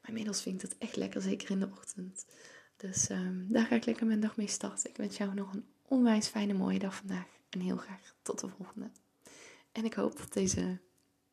Maar 0.00 0.08
inmiddels 0.08 0.42
vind 0.42 0.62
ik 0.62 0.68
het 0.68 0.78
echt 0.78 0.96
lekker, 0.96 1.22
zeker 1.22 1.50
in 1.50 1.60
de 1.60 1.68
ochtend. 1.70 2.24
Dus 2.76 3.10
um, 3.10 3.46
daar 3.48 3.66
ga 3.66 3.74
ik 3.74 3.84
lekker 3.84 4.06
mijn 4.06 4.20
dag 4.20 4.36
mee 4.36 4.48
starten. 4.48 4.90
Ik 4.90 4.96
wens 4.96 5.16
jou 5.16 5.34
nog 5.34 5.52
een 5.52 5.64
onwijs 5.88 6.26
fijne, 6.26 6.52
mooie 6.52 6.78
dag 6.78 6.94
vandaag. 6.94 7.26
En 7.50 7.60
heel 7.60 7.76
graag 7.76 8.14
tot 8.22 8.40
de 8.40 8.48
volgende. 8.48 8.90
En 9.72 9.84
ik 9.84 9.94
hoop 9.94 10.18
dat 10.18 10.32
deze 10.32 10.78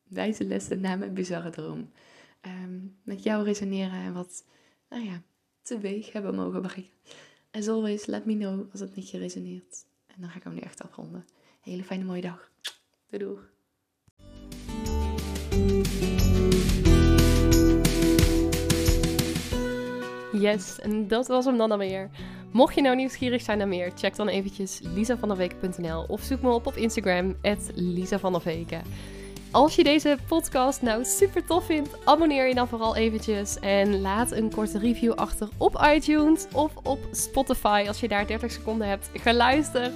wijze 0.08 0.44
lessen 0.44 0.80
na 0.80 0.96
mijn 0.96 1.14
bizarre 1.14 1.50
droom 1.50 1.90
ehm, 2.40 2.78
met 3.02 3.22
jou 3.22 3.44
resoneren 3.44 4.00
en 4.00 4.12
wat, 4.12 4.44
nou 4.88 5.04
ja, 5.04 5.22
teweeg 5.62 6.12
hebben 6.12 6.34
mogen 6.34 6.62
brengen. 6.62 6.90
As 7.50 7.68
always, 7.68 8.06
let 8.06 8.24
me 8.24 8.36
know 8.36 8.70
als 8.70 8.80
het 8.80 8.94
niet 8.94 9.08
geresoneerd. 9.08 9.84
En 10.06 10.14
dan 10.20 10.30
ga 10.30 10.36
ik 10.36 10.44
hem 10.44 10.54
nu 10.54 10.60
echt 10.60 10.82
afronden. 10.82 11.26
Hele 11.60 11.84
fijne 11.84 12.04
mooie 12.04 12.20
dag. 12.20 12.50
Doei 13.06 13.24
doei. 13.24 13.38
Yes, 20.32 20.78
en 20.78 21.08
dat 21.08 21.26
was 21.26 21.44
hem 21.44 21.56
dan 21.56 21.70
alweer. 21.70 22.10
Mocht 22.52 22.74
je 22.74 22.80
nou 22.80 22.96
nieuwsgierig 22.96 23.42
zijn 23.42 23.58
naar 23.58 23.68
meer, 23.68 23.92
check 23.94 24.16
dan 24.16 24.28
eventjes 24.28 24.80
lisavanderweken.nl 24.82 26.04
of 26.08 26.20
zoek 26.20 26.42
me 26.42 26.50
op 26.50 26.66
op 26.66 26.74
Instagram, 26.76 27.36
Veken. 28.40 28.82
Als 29.50 29.74
je 29.74 29.84
deze 29.84 30.18
podcast 30.26 30.82
nou 30.82 31.04
super 31.04 31.44
tof 31.44 31.64
vindt, 31.64 31.90
abonneer 32.04 32.48
je 32.48 32.54
dan 32.54 32.68
vooral 32.68 32.96
eventjes 32.96 33.58
en 33.58 34.00
laat 34.00 34.32
een 34.32 34.50
korte 34.50 34.78
review 34.78 35.12
achter 35.12 35.48
op 35.56 35.88
iTunes 35.94 36.46
of 36.52 36.72
op 36.82 36.98
Spotify. 37.12 37.84
Als 37.86 38.00
je 38.00 38.08
daar 38.08 38.26
30 38.26 38.52
seconden 38.52 38.88
hebt 38.88 39.10
geluisterd, 39.14 39.94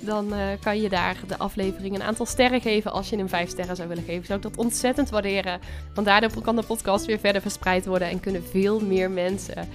dan 0.00 0.34
uh, 0.34 0.46
kan 0.60 0.80
je 0.80 0.88
daar 0.88 1.16
de 1.26 1.38
aflevering 1.38 1.94
een 1.94 2.02
aantal 2.02 2.26
sterren 2.26 2.60
geven. 2.60 2.92
Als 2.92 3.08
je 3.08 3.16
hem 3.16 3.28
5 3.28 3.48
sterren 3.48 3.76
zou 3.76 3.88
willen 3.88 4.04
geven, 4.04 4.26
zou 4.26 4.38
ik 4.38 4.44
dat 4.44 4.56
ontzettend 4.56 5.10
waarderen. 5.10 5.60
Want 5.94 6.06
daardoor 6.06 6.42
kan 6.42 6.56
de 6.56 6.62
podcast 6.62 7.06
weer 7.06 7.18
verder 7.18 7.42
verspreid 7.42 7.86
worden 7.86 8.08
en 8.08 8.20
kunnen 8.20 8.44
veel 8.44 8.80
meer 8.80 9.10
mensen 9.10 9.68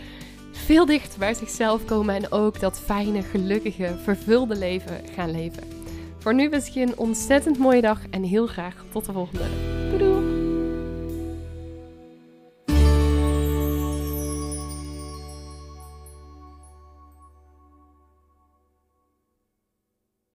veel 0.51 0.85
dichter 0.85 1.19
bij 1.19 1.33
zichzelf 1.33 1.85
komen 1.85 2.15
en 2.15 2.31
ook 2.31 2.59
dat 2.59 2.79
fijne, 2.79 3.21
gelukkige, 3.21 3.95
vervulde 4.03 4.55
leven 4.55 5.01
gaan 5.15 5.31
leven. 5.31 5.86
Voor 6.19 6.33
nu 6.33 6.49
wens 6.49 6.67
ik 6.67 6.73
je 6.73 6.81
een 6.81 6.97
ontzettend 6.97 7.57
mooie 7.57 7.81
dag 7.81 7.99
en 8.09 8.23
heel 8.23 8.47
graag 8.47 8.85
tot 8.91 9.05
de 9.05 9.11
volgende. 9.11 9.43
Doei 9.89 9.97
doei! 9.97 10.26